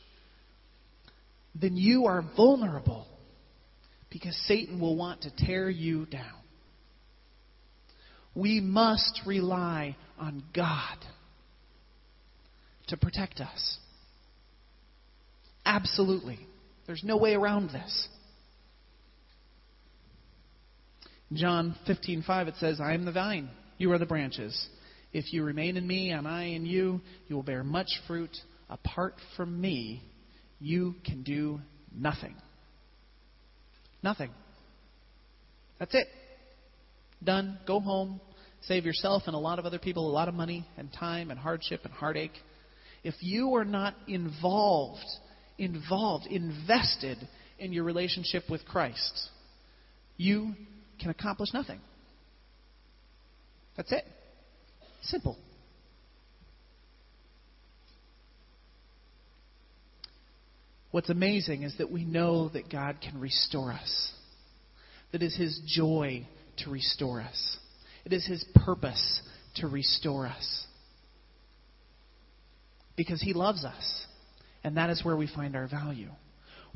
then 1.60 1.78
you 1.78 2.06
are 2.06 2.24
vulnerable 2.36 3.08
because 4.10 4.36
Satan 4.46 4.80
will 4.80 4.96
want 4.96 5.22
to 5.22 5.32
tear 5.36 5.70
you 5.70 6.06
down. 6.06 6.24
We 8.34 8.60
must 8.60 9.22
rely 9.26 9.96
on 10.20 10.44
God 10.54 10.98
to 12.88 12.98
protect 12.98 13.40
us. 13.40 13.78
Absolutely. 15.66 16.40
There's 16.86 17.04
no 17.04 17.18
way 17.18 17.34
around 17.34 17.70
this. 17.70 18.08
John 21.34 21.76
15:5 21.88 22.48
it 22.48 22.56
says, 22.58 22.80
"I 22.80 22.94
am 22.94 23.06
the 23.06 23.12
vine, 23.12 23.50
you 23.78 23.92
are 23.92 23.98
the 23.98 24.06
branches. 24.06 24.70
If 25.12 25.34
you 25.34 25.44
remain 25.44 25.78
in 25.78 25.88
me 25.88 26.12
and 26.12 26.28
I 26.28 26.44
in 26.44 26.66
you, 26.66 27.02
you 27.28 27.36
will 27.36 27.44
bear 27.44 27.64
much 27.64 27.90
fruit. 28.06 28.44
Apart 28.70 29.16
from 29.36 29.60
me, 29.60 30.04
you 30.60 30.96
can 31.06 31.24
do 31.24 31.60
nothing." 31.94 32.36
Nothing. 34.04 34.32
That's 35.80 35.96
it. 35.96 36.08
Done. 37.24 37.58
Go 37.66 37.80
home. 37.80 38.22
Save 38.62 38.86
yourself 38.86 39.24
and 39.28 39.36
a 39.36 39.40
lot 39.40 39.60
of 39.60 39.66
other 39.66 39.80
people 39.80 40.10
a 40.10 40.12
lot 40.12 40.28
of 40.28 40.34
money 40.34 40.66
and 40.78 40.92
time 40.94 41.32
and 41.32 41.40
hardship 41.40 41.82
and 41.84 41.94
heartache. 41.94 42.32
If 43.04 43.16
you 43.22 43.56
are 43.56 43.66
not 43.66 43.96
involved, 44.08 45.06
involved, 45.58 46.26
invested 46.28 47.18
in 47.60 47.74
your 47.74 47.84
relationship 47.84 48.44
with 48.50 48.66
Christ, 48.66 49.30
you 50.18 50.54
can 51.00 51.12
accomplish 51.12 51.54
nothing. 51.54 51.80
That's 53.78 53.92
it. 53.92 54.06
Simple. 55.04 55.38
What's 60.96 61.10
amazing 61.10 61.64
is 61.64 61.78
that 61.80 61.92
we 61.92 62.06
know 62.06 62.48
that 62.48 62.72
God 62.72 63.02
can 63.02 63.20
restore 63.20 63.74
us. 63.74 64.14
That 65.12 65.24
is 65.24 65.36
His 65.36 65.60
joy 65.68 66.26
to 66.60 66.70
restore 66.70 67.20
us. 67.20 67.58
It 68.06 68.14
is 68.14 68.26
His 68.26 68.46
purpose 68.64 69.22
to 69.56 69.68
restore 69.68 70.26
us. 70.26 70.66
Because 72.96 73.22
He 73.22 73.34
loves 73.34 73.66
us. 73.66 74.06
And 74.64 74.78
that 74.78 74.90
is 74.90 75.04
where 75.04 75.18
we 75.18 75.28
find 75.28 75.58
our 75.58 75.68
value. 75.68 76.12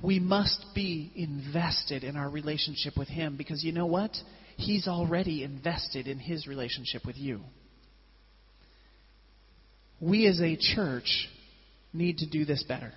We 0.03 0.19
must 0.19 0.65
be 0.75 1.13
invested 1.15 2.03
in 2.03 2.17
our 2.17 2.29
relationship 2.29 2.97
with 2.97 3.08
Him 3.08 3.38
because 3.38 3.63
you 3.63 3.71
know 3.71 3.86
what? 3.86 4.12
He's 4.58 4.89
already 4.89 5.45
invested 5.45 6.08
in 6.08 6.19
His 6.19 6.45
relationship 6.45 7.05
with 7.05 7.15
you. 7.15 7.39
We 10.01 10.27
as 10.27 10.41
a 10.41 10.58
church 10.58 11.29
need 11.93 12.17
to 12.17 12.29
do 12.29 12.43
this 12.43 12.63
better. 12.63 12.91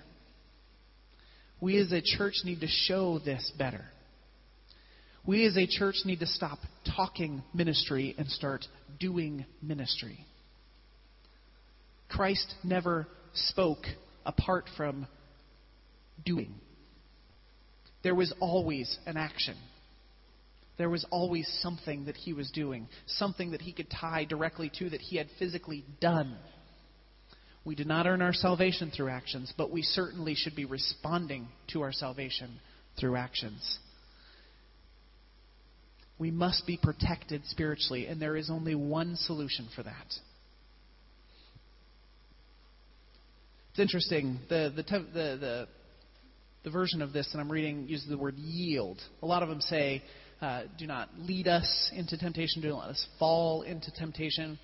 We 1.63 1.79
as 1.79 1.93
a 1.93 2.03
church 2.03 2.35
need 2.43 2.63
to 2.63 2.67
show 2.67 3.21
this 3.21 3.53
better. 3.57 3.85
We 5.25 5.47
as 5.47 5.57
a 5.57 5.65
church 5.65 5.95
need 6.05 6.19
to 6.19 6.27
stop 6.27 6.59
talking 6.97 7.45
ministry 7.55 8.17
and 8.19 8.29
start 8.29 8.67
doing 8.99 9.47
ministry. 9.63 10.27
Christ 12.09 12.53
never 12.65 13.07
spoke 13.33 13.85
apart 14.27 14.65
from 14.77 15.07
doing. 16.25 16.53
There 18.03 18.17
was 18.17 18.35
always 18.41 18.99
an 19.07 19.17
action. 19.17 19.55
There 20.79 20.91
was 20.91 21.07
always 21.13 21.49
something 21.63 22.07
that 22.07 22.17
he 22.17 22.33
was 22.33 22.51
doing, 22.51 22.89
something 23.07 23.53
that 23.53 23.63
he 23.63 23.73
could 23.73 23.89
tie 23.89 24.25
directly 24.25 24.69
to 24.81 24.91
that 24.91 25.01
he 25.01 25.17
had 25.17 25.29
physically 25.39 25.85
done. 26.01 26.37
We 27.65 27.75
did 27.75 27.87
not 27.87 28.07
earn 28.07 28.23
our 28.23 28.33
salvation 28.33 28.91
through 28.95 29.11
actions, 29.11 29.53
but 29.57 29.71
we 29.71 29.83
certainly 29.83 30.35
should 30.35 30.57
be 30.57 30.65
responding 30.65 31.49
to 31.73 31.83
our 31.83 31.93
salvation 31.93 32.59
through 32.99 33.17
actions. 33.17 33.79
We 36.19 36.31
must 36.31 36.67
be 36.67 36.79
protected 36.81 37.43
spiritually, 37.47 38.07
and 38.07 38.21
there 38.21 38.37
is 38.37 38.51
only 38.51 38.75
one 38.75 39.17
solution 39.17 39.69
for 39.75 39.83
that. 39.85 40.07
It's 43.71 43.81
interesting. 43.81 44.39
The, 44.49 44.73
the, 44.75 44.83
the, 44.83 45.39
the, 45.41 45.69
the 46.65 46.71
version 46.71 47.01
of 47.01 47.13
this 47.13 47.29
that 47.33 47.39
I'm 47.39 47.51
reading 47.51 47.89
uses 47.89 48.09
the 48.09 48.19
word 48.19 48.37
yield. 48.37 49.01
A 49.23 49.27
lot 49.27 49.43
of 49.43 49.49
them 49.49 49.61
say, 49.61 50.03
uh, 50.41 50.65
do 50.79 50.87
not 50.87 51.09
lead 51.19 51.49
us 51.49 51.91
into 51.95 52.19
temptation, 52.19 52.61
do 52.61 52.69
not 52.71 52.81
let 52.81 52.91
us 52.91 53.07
fall 53.19 53.63
into 53.63 53.91
temptation. 53.93 54.59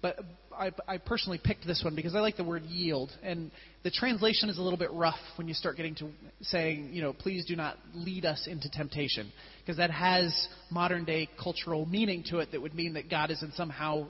But 0.00 0.18
I, 0.58 0.72
I 0.88 0.98
personally 0.98 1.40
picked 1.42 1.66
this 1.66 1.82
one 1.84 1.94
because 1.94 2.14
I 2.14 2.20
like 2.20 2.36
the 2.36 2.44
word 2.44 2.64
yield, 2.64 3.10
and 3.22 3.50
the 3.82 3.90
translation 3.90 4.48
is 4.48 4.58
a 4.58 4.62
little 4.62 4.78
bit 4.78 4.90
rough 4.92 5.18
when 5.36 5.48
you 5.48 5.54
start 5.54 5.76
getting 5.76 5.94
to 5.96 6.08
saying, 6.42 6.90
you 6.92 7.02
know, 7.02 7.12
please 7.12 7.44
do 7.44 7.56
not 7.56 7.76
lead 7.94 8.24
us 8.24 8.46
into 8.50 8.70
temptation, 8.70 9.30
because 9.60 9.76
that 9.76 9.90
has 9.90 10.48
modern 10.70 11.04
day 11.04 11.28
cultural 11.42 11.86
meaning 11.86 12.24
to 12.30 12.38
it 12.38 12.52
that 12.52 12.62
would 12.62 12.74
mean 12.74 12.94
that 12.94 13.10
God 13.10 13.30
is 13.30 13.42
in 13.42 13.52
somehow 13.52 14.08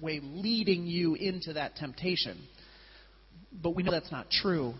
way 0.00 0.20
leading 0.22 0.86
you 0.86 1.14
into 1.14 1.52
that 1.54 1.76
temptation. 1.76 2.38
But 3.62 3.74
we 3.74 3.82
know 3.82 3.90
that's 3.90 4.12
not 4.12 4.30
true. 4.30 4.74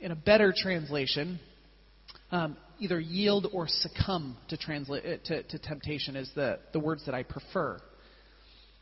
In 0.00 0.12
a 0.12 0.16
better 0.16 0.54
translation, 0.56 1.40
um, 2.30 2.56
either 2.78 3.00
yield 3.00 3.48
or 3.52 3.66
succumb 3.68 4.36
to, 4.48 4.56
transla- 4.56 5.22
to, 5.24 5.42
to 5.42 5.58
temptation 5.58 6.16
is 6.16 6.30
the, 6.34 6.58
the 6.72 6.78
words 6.78 7.04
that 7.06 7.14
I 7.14 7.22
prefer. 7.22 7.80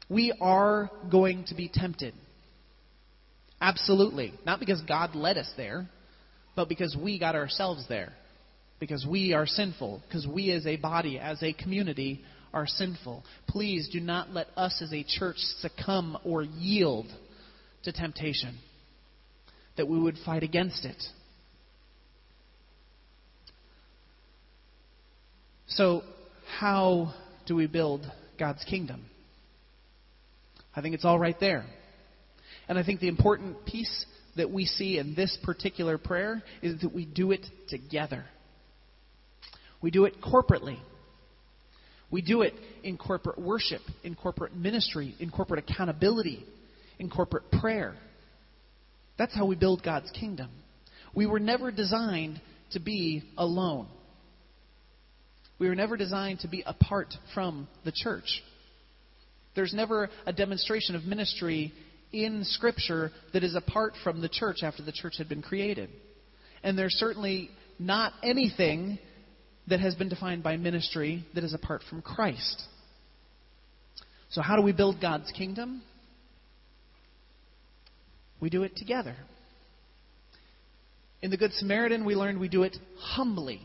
We 0.09 0.33
are 0.41 0.91
going 1.11 1.45
to 1.47 1.55
be 1.55 1.71
tempted. 1.73 2.15
Absolutely. 3.61 4.35
Not 4.45 4.61
because 4.61 4.81
God 4.83 5.15
led 5.15 5.39
us 5.39 5.51
there, 5.57 5.89
but 6.57 6.69
because 6.69 6.97
we 7.01 7.19
got 7.19 7.35
ourselves 7.35 7.87
there. 7.89 8.13
Because 8.81 9.07
we 9.09 9.33
are 9.33 9.47
sinful. 9.47 10.03
Because 10.07 10.27
we 10.27 10.51
as 10.51 10.67
a 10.67 10.77
body, 10.77 11.19
as 11.19 11.43
a 11.43 11.53
community, 11.53 12.23
are 12.53 12.67
sinful. 12.67 13.25
Please 13.47 13.89
do 13.93 14.01
not 14.01 14.31
let 14.31 14.49
us 14.57 14.83
as 14.83 14.93
a 14.93 15.05
church 15.07 15.37
succumb 15.61 16.19
or 16.25 16.43
yield 16.43 17.07
to 17.85 17.93
temptation. 17.93 18.59
That 19.77 19.89
we 19.89 19.99
would 19.99 20.17
fight 20.25 20.43
against 20.43 20.85
it. 20.85 21.01
So, 25.69 26.03
how 26.59 27.15
do 27.47 27.55
we 27.55 27.67
build 27.67 28.05
God's 28.39 28.63
kingdom? 28.65 29.07
I 30.75 30.81
think 30.81 30.95
it's 30.95 31.05
all 31.05 31.19
right 31.19 31.39
there. 31.39 31.65
And 32.69 32.79
I 32.79 32.85
think 32.85 33.01
the 33.01 33.09
important 33.09 33.65
piece 33.67 34.07
that 34.37 34.51
we 34.51 34.65
see 34.65 34.99
in 34.99 35.15
this 35.15 35.37
particular 35.43 35.99
prayer 35.99 36.43
is 36.63 36.81
that 36.81 36.95
we 36.95 37.05
do 37.05 37.33
it 37.33 37.45
together. 37.69 38.25
We 39.83 39.91
do 39.91 40.05
it 40.05 40.21
corporately. 40.23 40.79
We 42.11 42.23
do 42.23 42.43
it 42.43 42.55
in 42.83 42.97
corporate 42.99 43.39
worship, 43.39 43.81
in 44.05 44.15
corporate 44.15 44.55
ministry, 44.55 45.15
in 45.19 45.31
corporate 45.31 45.65
accountability, 45.69 46.45
in 46.99 47.11
corporate 47.11 47.51
prayer. 47.51 47.95
That's 49.19 49.35
how 49.35 49.47
we 49.47 49.57
build 49.57 49.83
God's 49.83 50.11
kingdom. 50.11 50.51
We 51.15 51.27
were 51.27 51.41
never 51.41 51.71
designed 51.71 52.41
to 52.73 52.81
be 52.81 53.23
alone. 53.37 53.87
We 55.59 55.69
were 55.69 55.75
never 55.75 55.97
designed 55.97 56.41
to 56.41 56.49
be 56.49 56.63
apart 56.67 57.15
from 57.35 57.69
the 57.85 57.93
church. 57.93 58.43
There's 59.55 59.75
never 59.75 60.09
a 60.27 60.33
demonstration 60.33 60.95
of 60.95 61.05
ministry 61.05 61.73
in 62.13 62.45
Scripture 62.45 63.11
that 63.33 63.45
is 63.45 63.55
apart 63.55 63.95
from 64.03 64.21
the 64.21 64.29
church 64.29 64.59
after 64.63 64.83
the 64.83 64.93
church 64.93 65.15
had 65.19 65.29
been 65.29 65.43
created. 65.43 65.91
And 66.63 66.79
there's 66.79 66.95
certainly 66.95 67.51
not 67.79 68.13
anything 68.23 68.99
that 69.69 69.81
has 69.81 69.95
been 69.95 70.09
defined 70.09 70.43
by 70.43 70.57
ministry 70.57 71.25
that 71.35 71.45
is 71.45 71.55
apart 71.55 71.83
from 71.89 72.03
Christ. 72.03 72.63
So, 74.31 74.43
how 74.43 74.57
do 74.57 74.63
we 74.63 74.73
build 74.73 75.01
God's 75.01 75.31
kingdom? 75.33 75.83
We 78.41 78.51
do 78.51 78.63
it 78.65 78.77
together. 78.77 79.17
In 81.21 81.31
the 81.31 81.37
Good 81.37 81.53
Samaritan, 81.53 82.05
we 82.05 82.17
learned 82.17 82.41
we 82.41 82.49
do 82.49 82.65
it 82.65 82.77
humbly, 82.99 83.61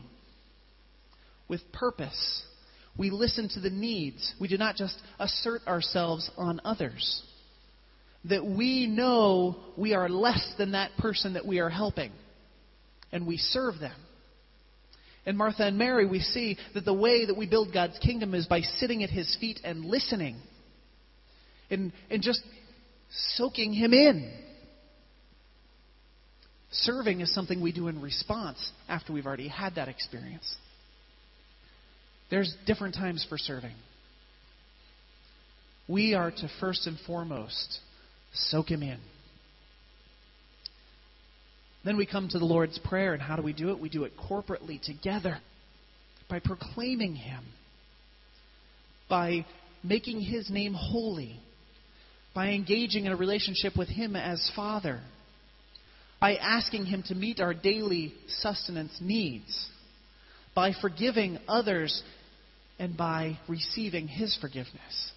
with 1.48 1.60
purpose. 1.72 2.44
We 2.98 3.10
listen 3.10 3.48
to 3.50 3.60
the 3.60 3.70
needs. 3.70 4.34
We 4.40 4.48
do 4.48 4.58
not 4.58 4.74
just 4.74 5.00
assert 5.20 5.66
ourselves 5.66 6.28
on 6.36 6.60
others. 6.64 7.22
That 8.24 8.44
we 8.44 8.88
know 8.88 9.56
we 9.76 9.94
are 9.94 10.08
less 10.08 10.54
than 10.58 10.72
that 10.72 10.90
person 10.98 11.34
that 11.34 11.46
we 11.46 11.60
are 11.60 11.70
helping, 11.70 12.10
and 13.12 13.26
we 13.26 13.36
serve 13.36 13.78
them. 13.78 13.94
In 15.24 15.36
Martha 15.36 15.64
and 15.64 15.78
Mary, 15.78 16.06
we 16.06 16.20
see 16.20 16.58
that 16.74 16.84
the 16.84 16.92
way 16.92 17.26
that 17.26 17.36
we 17.36 17.46
build 17.46 17.72
God's 17.72 17.98
kingdom 17.98 18.34
is 18.34 18.46
by 18.46 18.62
sitting 18.62 19.04
at 19.04 19.10
his 19.10 19.36
feet 19.38 19.60
and 19.62 19.84
listening, 19.84 20.36
and, 21.70 21.92
and 22.10 22.20
just 22.20 22.42
soaking 23.36 23.72
him 23.72 23.92
in. 23.92 24.32
Serving 26.70 27.20
is 27.20 27.32
something 27.32 27.60
we 27.60 27.72
do 27.72 27.88
in 27.88 28.02
response 28.02 28.72
after 28.88 29.12
we've 29.12 29.26
already 29.26 29.48
had 29.48 29.76
that 29.76 29.88
experience. 29.88 30.56
There's 32.30 32.54
different 32.66 32.94
times 32.94 33.24
for 33.28 33.38
serving. 33.38 33.74
We 35.88 36.14
are 36.14 36.30
to 36.30 36.50
first 36.60 36.86
and 36.86 36.98
foremost 37.06 37.78
soak 38.32 38.70
him 38.70 38.82
in. 38.82 38.98
Then 41.84 41.96
we 41.96 42.04
come 42.04 42.28
to 42.28 42.38
the 42.38 42.44
Lord's 42.44 42.78
Prayer, 42.78 43.14
and 43.14 43.22
how 43.22 43.36
do 43.36 43.42
we 43.42 43.54
do 43.54 43.70
it? 43.70 43.80
We 43.80 43.88
do 43.88 44.04
it 44.04 44.12
corporately 44.16 44.80
together 44.80 45.38
by 46.28 46.40
proclaiming 46.40 47.14
him, 47.14 47.44
by 49.08 49.46
making 49.82 50.20
his 50.20 50.50
name 50.50 50.74
holy, 50.74 51.40
by 52.34 52.48
engaging 52.48 53.06
in 53.06 53.12
a 53.12 53.16
relationship 53.16 53.76
with 53.76 53.88
him 53.88 54.16
as 54.16 54.50
Father, 54.54 55.00
by 56.20 56.34
asking 56.36 56.84
him 56.84 57.02
to 57.04 57.14
meet 57.14 57.40
our 57.40 57.54
daily 57.54 58.12
sustenance 58.28 58.98
needs, 59.00 59.68
by 60.54 60.72
forgiving 60.78 61.38
others 61.48 62.02
and 62.78 62.96
by 62.96 63.38
receiving 63.48 64.08
His 64.08 64.36
forgiveness, 64.40 65.12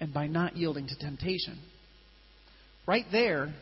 and 0.00 0.12
by 0.12 0.26
not 0.26 0.56
yielding 0.56 0.86
to 0.88 0.98
temptation. 0.98 1.58
Right 2.86 3.04
there 3.12 3.54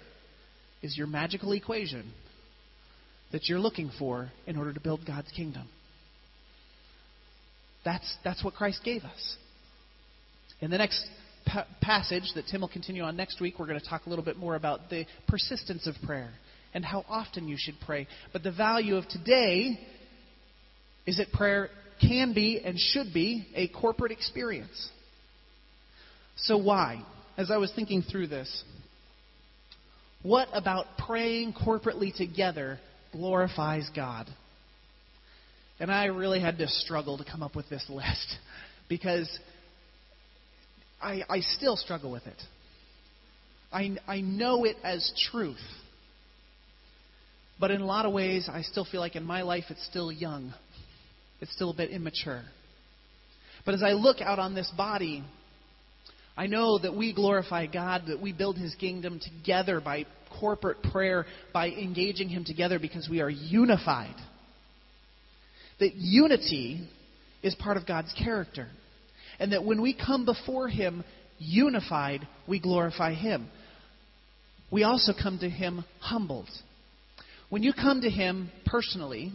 is 0.83 0.97
your 0.97 1.07
magical 1.07 1.53
equation 1.53 2.13
that 3.33 3.49
you're 3.49 3.59
looking 3.59 3.91
for 3.99 4.31
in 4.47 4.57
order 4.57 4.73
to 4.73 4.81
build 4.81 5.05
God's 5.07 5.31
kingdom. 5.33 5.69
That's, 7.85 8.17
that's 8.25 8.43
what 8.43 8.55
Christ 8.55 8.81
gave 8.85 9.03
us. 9.03 9.37
In 10.61 10.71
the 10.71 10.79
next 10.79 11.05
pa- 11.47 11.67
passage 11.81 12.33
that 12.35 12.47
Tim 12.51 12.63
will 12.63 12.69
continue 12.69 13.03
on 13.03 13.17
next 13.17 13.41
week, 13.41 13.59
we're 13.59 13.67
going 13.67 13.81
to 13.81 13.87
talk 13.87 14.07
a 14.07 14.09
little 14.09 14.25
bit 14.25 14.37
more 14.37 14.57
about 14.57 14.91
the 14.91 15.07
persistence 15.27 15.87
of 15.87 15.95
prayer 16.05 16.31
and 16.75 16.85
how 16.85 17.05
often 17.09 17.49
you 17.49 17.57
should 17.59 17.77
pray. 17.85 18.07
But 18.33 18.43
the 18.43 18.53
value 18.53 18.97
of 18.97 19.09
today 19.09 19.79
is 21.07 21.19
that 21.19 21.33
prayer 21.33 21.71
can 22.01 22.33
be 22.35 22.61
and 22.65 22.79
should 22.79 23.13
be 23.13 23.47
a 23.55 23.69
corporate 23.69 24.13
experience. 24.13 24.91
So, 26.37 26.57
why? 26.59 27.03
As 27.37 27.51
I 27.51 27.57
was 27.57 27.73
thinking 27.75 28.03
through 28.03 28.29
this, 28.29 28.65
what 30.23 30.49
about 30.53 30.87
praying 31.07 31.55
corporately 31.55 32.15
together 32.15 32.79
glorifies 33.13 33.89
God? 33.95 34.27
And 35.81 35.93
I 35.93 36.07
really 36.07 36.41
had 36.41 36.59
to 36.59 36.69
struggle 36.69 37.19
to 37.19 37.25
come 37.25 37.43
up 37.43 37.55
with 37.55 37.69
this 37.69 37.85
list 37.89 38.37
because 38.89 39.29
I, 41.01 41.23
I 41.29 41.41
still 41.41 41.77
struggle 41.77 42.11
with 42.11 42.27
it. 42.27 42.43
I, 43.73 43.97
I 44.07 44.21
know 44.21 44.65
it 44.65 44.77
as 44.83 45.13
truth. 45.31 45.57
But 47.61 47.71
in 47.71 47.81
a 47.81 47.87
lot 47.87 48.07
of 48.07 48.13
ways, 48.13 48.49
I 48.51 48.63
still 48.63 48.85
feel 48.85 49.01
like 49.01 49.17
in 49.17 49.25
my 49.25 49.43
life 49.43 49.65
it's 49.69 49.85
still 49.87 50.11
young. 50.11 50.55
It's 51.41 51.53
still 51.53 51.71
a 51.71 51.75
bit 51.75 51.91
immature. 51.91 52.43
But 53.65 53.75
as 53.75 53.83
I 53.83 53.93
look 53.93 54.21
out 54.21 54.39
on 54.39 54.55
this 54.55 54.71
body, 54.77 55.25
I 56.37 56.47
know 56.47 56.79
that 56.79 56.95
we 56.95 57.13
glorify 57.13 57.67
God, 57.67 58.05
that 58.09 58.21
we 58.21 58.33
build 58.33 58.57
His 58.57 58.75
kingdom 58.77 59.21
together 59.21 59.81
by 59.81 60.07
corporate 60.41 60.83
prayer, 60.85 61.27
by 61.53 61.69
engaging 61.71 62.29
Him 62.29 62.45
together 62.45 62.79
because 62.79 63.09
we 63.09 63.21
are 63.21 63.31
unified. 63.31 64.15
That 65.81 65.95
unity 65.95 66.89
is 67.43 67.55
part 67.55 67.77
of 67.77 67.87
God's 67.87 68.13
character. 68.13 68.69
And 69.39 69.53
that 69.53 69.65
when 69.65 69.83
we 69.83 69.95
come 69.95 70.25
before 70.25 70.69
Him 70.69 71.05
unified, 71.39 72.27
we 72.47 72.61
glorify 72.61 73.15
Him. 73.15 73.49
We 74.71 74.83
also 74.83 75.13
come 75.21 75.39
to 75.39 75.49
Him 75.49 75.85
humbled. 76.01 76.49
When 77.49 77.63
you 77.63 77.73
come 77.73 78.01
to 78.03 78.11
Him 78.11 78.51
personally, 78.67 79.33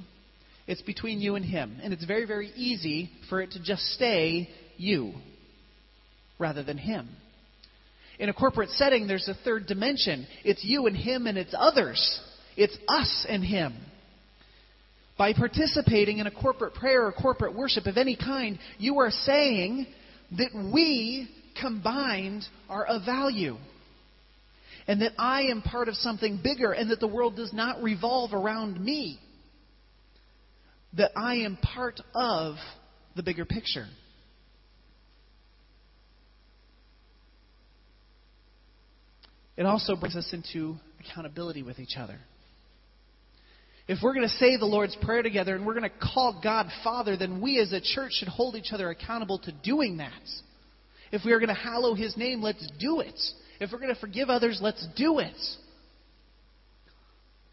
it's 0.67 0.81
between 0.81 1.19
you 1.19 1.35
and 1.35 1.45
Him. 1.45 1.77
And 1.83 1.93
it's 1.93 2.05
very, 2.05 2.25
very 2.25 2.51
easy 2.55 3.09
for 3.29 3.41
it 3.41 3.51
to 3.51 3.63
just 3.63 3.83
stay 3.93 4.49
you 4.77 5.13
rather 6.39 6.63
than 6.63 6.77
Him. 6.77 7.09
In 8.19 8.29
a 8.29 8.33
corporate 8.33 8.69
setting, 8.71 9.07
there's 9.07 9.27
a 9.27 9.33
third 9.33 9.67
dimension 9.67 10.27
it's 10.43 10.63
you 10.63 10.87
and 10.87 10.95
Him 10.95 11.27
and 11.27 11.37
it's 11.37 11.55
others, 11.57 12.19
it's 12.55 12.77
us 12.87 13.25
and 13.27 13.43
Him. 13.43 13.73
By 15.17 15.33
participating 15.33 16.17
in 16.17 16.27
a 16.27 16.31
corporate 16.31 16.73
prayer 16.73 17.05
or 17.05 17.11
corporate 17.11 17.55
worship 17.55 17.85
of 17.85 17.97
any 17.97 18.15
kind, 18.15 18.57
you 18.79 18.99
are 18.99 19.11
saying 19.11 19.85
that 20.37 20.49
we 20.73 21.29
combined 21.59 22.43
are 22.67 22.85
of 22.85 23.05
value. 23.05 23.57
And 24.87 25.01
that 25.01 25.13
I 25.17 25.43
am 25.43 25.61
part 25.61 25.87
of 25.87 25.95
something 25.95 26.41
bigger, 26.43 26.73
and 26.73 26.91
that 26.91 26.99
the 26.99 27.07
world 27.07 27.37
does 27.37 27.53
not 27.53 27.81
revolve 27.81 28.33
around 28.33 28.83
me 28.83 29.19
that 30.97 31.11
I 31.15 31.35
am 31.37 31.57
part 31.57 31.99
of 32.13 32.55
the 33.15 33.23
bigger 33.23 33.45
picture. 33.45 33.87
It 39.55 39.65
also 39.65 39.95
brings 39.95 40.15
us 40.15 40.29
into 40.33 40.77
accountability 40.99 41.63
with 41.63 41.79
each 41.79 41.95
other. 41.97 42.17
If 43.87 43.99
we're 44.01 44.13
going 44.13 44.27
to 44.27 44.35
say 44.35 44.55
the 44.57 44.65
Lord's 44.65 44.95
Prayer 45.01 45.21
together 45.21 45.55
and 45.55 45.65
we're 45.65 45.77
going 45.77 45.89
to 45.89 46.13
call 46.13 46.39
God 46.41 46.67
Father, 46.83 47.17
then 47.17 47.41
we 47.41 47.59
as 47.59 47.73
a 47.73 47.81
church 47.81 48.13
should 48.13 48.29
hold 48.29 48.55
each 48.55 48.71
other 48.71 48.89
accountable 48.89 49.39
to 49.39 49.51
doing 49.51 49.97
that. 49.97 50.11
If 51.11 51.23
we 51.25 51.33
are 51.33 51.39
going 51.39 51.49
to 51.49 51.53
hallow 51.53 51.93
His 51.93 52.15
name, 52.15 52.41
let's 52.41 52.65
do 52.79 53.01
it. 53.01 53.19
If 53.59 53.71
we're 53.71 53.79
going 53.79 53.93
to 53.93 53.99
forgive 53.99 54.29
others, 54.29 54.59
let's 54.61 54.87
do 54.95 55.19
it. 55.19 55.35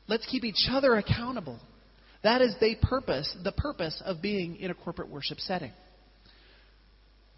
Let's 0.06 0.26
keep 0.26 0.44
each 0.44 0.68
other 0.70 0.94
accountable. 0.94 1.58
That 2.22 2.42
is 2.42 2.54
the 2.60 2.76
purpose, 2.82 3.34
the 3.42 3.52
purpose 3.52 4.02
of 4.04 4.20
being 4.20 4.56
in 4.56 4.70
a 4.70 4.74
corporate 4.74 5.08
worship 5.08 5.40
setting. 5.40 5.72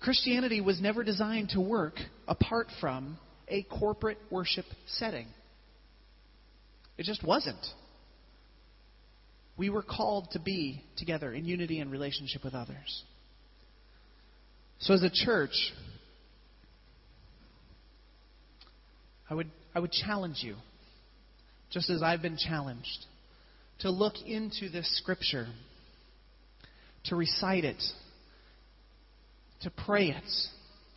Christianity 0.00 0.60
was 0.60 0.80
never 0.80 1.04
designed 1.04 1.50
to 1.50 1.60
work 1.60 1.94
apart 2.26 2.66
from 2.80 3.18
a 3.46 3.62
corporate 3.62 4.18
worship 4.30 4.64
setting. 4.86 5.26
It 6.98 7.04
just 7.04 7.22
wasn't. 7.22 7.64
We 9.56 9.70
were 9.70 9.82
called 9.82 10.28
to 10.32 10.40
be 10.40 10.82
together 10.96 11.32
in 11.32 11.44
unity 11.44 11.78
and 11.78 11.92
relationship 11.92 12.42
with 12.42 12.54
others. 12.54 13.04
So, 14.80 14.94
as 14.94 15.04
a 15.04 15.10
church, 15.10 15.72
I 19.30 19.34
would, 19.34 19.50
I 19.74 19.78
would 19.78 19.92
challenge 19.92 20.38
you, 20.42 20.56
just 21.70 21.88
as 21.88 22.02
I've 22.02 22.22
been 22.22 22.36
challenged, 22.36 23.06
to 23.80 23.90
look 23.90 24.14
into 24.26 24.68
this 24.68 24.88
scripture, 24.98 25.46
to 27.04 27.16
recite 27.16 27.64
it, 27.64 27.82
to 29.62 29.70
pray 29.70 30.08
it 30.10 30.24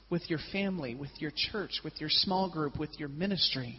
with 0.10 0.30
your 0.30 0.40
family, 0.52 0.96
with 0.96 1.10
your 1.18 1.32
church, 1.52 1.82
with 1.84 2.00
your 2.00 2.10
small 2.10 2.50
group, 2.50 2.78
with 2.80 3.00
your 3.00 3.10
ministry. 3.10 3.78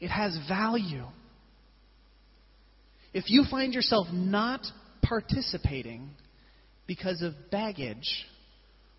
It 0.00 0.08
has 0.08 0.38
value. 0.48 1.06
If 3.12 3.24
you 3.28 3.44
find 3.50 3.74
yourself 3.74 4.06
not 4.12 4.62
participating 5.02 6.10
because 6.86 7.22
of 7.22 7.34
baggage 7.50 8.26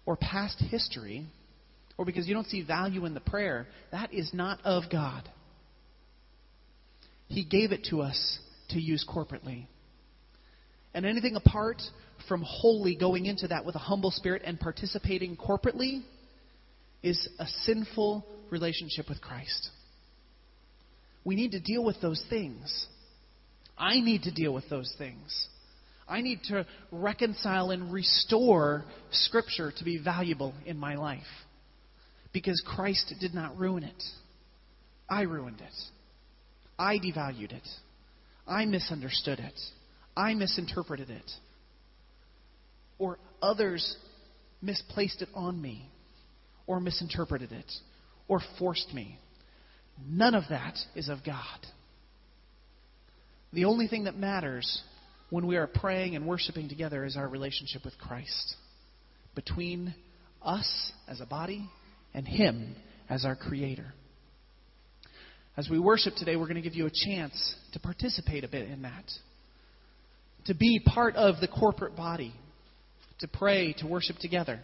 or 0.06 0.18
past 0.18 0.62
history, 0.70 1.26
or 1.98 2.06
because 2.06 2.28
you 2.28 2.34
don't 2.34 2.48
see 2.48 2.64
value 2.64 3.06
in 3.06 3.14
the 3.14 3.20
prayer, 3.20 3.68
that 3.92 4.14
is 4.14 4.32
not 4.34 4.60
of 4.64 4.84
God. 4.92 5.28
He 7.28 7.46
gave 7.46 7.72
it 7.72 7.88
to 7.90 8.02
us 8.02 8.40
to 8.74 8.80
use 8.80 9.06
corporately. 9.08 9.68
And 10.94 11.06
anything 11.06 11.36
apart 11.36 11.82
from 12.28 12.44
wholly 12.46 12.96
going 12.96 13.26
into 13.26 13.48
that 13.48 13.66
with 13.66 13.76
a 13.76 13.80
humble 13.80 14.12
spirit 14.12 14.44
and 14.46 14.60
participating 14.60 15.36
corporately 15.36 16.04
is 17.02 17.28
a 17.40 17.46
sinful 17.64 18.26
relationship 18.50 19.10
with 19.10 19.22
Christ. 19.22 19.70
We 21.26 21.36
need 21.36 21.52
to 21.52 21.60
deal 21.60 21.84
with 21.84 22.00
those 22.02 22.24
things. 22.30 22.88
I 23.78 24.00
need 24.00 24.24
to 24.24 24.32
deal 24.32 24.54
with 24.54 24.70
those 24.70 24.94
things. 24.98 25.48
I 26.08 26.22
need 26.22 26.42
to 26.50 26.66
reconcile 26.92 27.72
and 27.72 27.92
restore 27.92 28.86
Scripture 29.12 29.72
to 29.78 29.84
be 29.84 29.98
valuable 29.98 30.54
in 30.66 30.78
my 30.78 30.96
life. 30.96 31.22
Because 32.34 32.62
Christ 32.66 33.14
did 33.20 33.34
not 33.34 33.58
ruin 33.58 33.84
it. 33.84 34.04
I 35.10 35.22
ruined 35.22 35.62
it. 35.62 35.74
I 36.78 36.98
devalued 36.98 37.52
it. 37.52 37.68
I 38.48 38.66
misunderstood 38.66 39.40
it. 39.40 39.60
I 40.16 40.34
misinterpreted 40.34 41.10
it. 41.10 41.32
Or 43.00 43.18
others 43.42 43.98
misplaced 44.62 45.22
it 45.22 45.30
on 45.34 45.62
me, 45.62 45.90
or 46.68 46.80
misinterpreted 46.80 47.52
it, 47.52 47.72
or 48.28 48.42
forced 48.60 48.94
me. 48.94 49.18
None 50.08 50.36
of 50.36 50.44
that 50.50 50.78
is 50.96 51.10
of 51.10 51.20
God. 51.26 51.60
The 53.52 53.66
only 53.66 53.88
thing 53.88 54.06
that 54.06 54.18
matters 54.18 54.82
when 55.30 55.48
we 55.48 55.58
are 55.58 55.68
praying 55.68 56.16
and 56.16 56.28
worshiping 56.28 56.70
together 56.70 57.06
is 57.06 57.18
our 57.18 57.28
relationship 57.28 57.84
with 57.86 57.98
Christ. 57.98 58.56
Between 59.36 59.94
us 60.42 60.92
as 61.08 61.22
a 61.22 61.26
body 61.26 61.70
and 62.14 62.28
Him 62.28 62.76
as 63.10 63.26
our 63.26 63.36
Creator. 63.36 63.94
As 65.56 65.70
we 65.70 65.80
worship 65.80 66.16
today, 66.16 66.36
we're 66.36 66.48
going 66.48 66.56
to 66.56 66.62
give 66.62 66.74
you 66.74 66.88
a 66.88 66.92
chance 66.92 67.56
to 67.74 67.80
participate 67.80 68.44
a 68.44 68.48
bit 68.48 68.70
in 68.70 68.82
that. 68.82 69.04
To 70.46 70.56
be 70.56 70.82
part 70.84 71.16
of 71.16 71.40
the 71.42 71.48
corporate 71.48 71.96
body. 71.96 72.34
To 73.20 73.28
pray, 73.28 73.74
to 73.78 73.88
worship 73.88 74.18
together. 74.18 74.60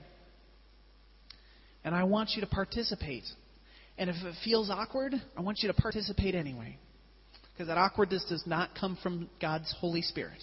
And 1.83 1.93
I 1.93 2.05
want 2.05 2.31
you 2.35 2.41
to 2.41 2.47
participate. 2.47 3.23
And 3.99 4.09
if 4.09 4.15
it 4.23 4.33
feels 4.43 4.71
awkward, 4.71 5.13
I 5.37 5.41
want 5.41 5.59
you 5.61 5.67
to 5.67 5.79
participate 5.79 6.33
anyway. 6.33 6.77
Because 7.53 7.67
that 7.67 7.77
awkwardness 7.77 8.25
does 8.27 8.43
not 8.47 8.71
come 8.79 8.97
from 9.03 9.29
God's 9.39 9.73
Holy 9.79 10.01
Spirit. 10.01 10.41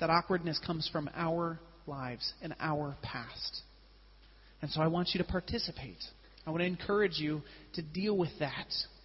That 0.00 0.10
awkwardness 0.10 0.60
comes 0.66 0.88
from 0.90 1.08
our 1.14 1.60
lives 1.86 2.32
and 2.42 2.56
our 2.58 2.96
past. 3.02 3.60
And 4.62 4.70
so 4.72 4.80
I 4.80 4.88
want 4.88 5.10
you 5.14 5.18
to 5.22 5.30
participate. 5.30 6.02
I 6.44 6.50
want 6.50 6.62
to 6.62 6.66
encourage 6.66 7.18
you 7.18 7.42
to 7.74 7.82
deal 7.82 8.16
with 8.16 8.30
that 8.40 8.66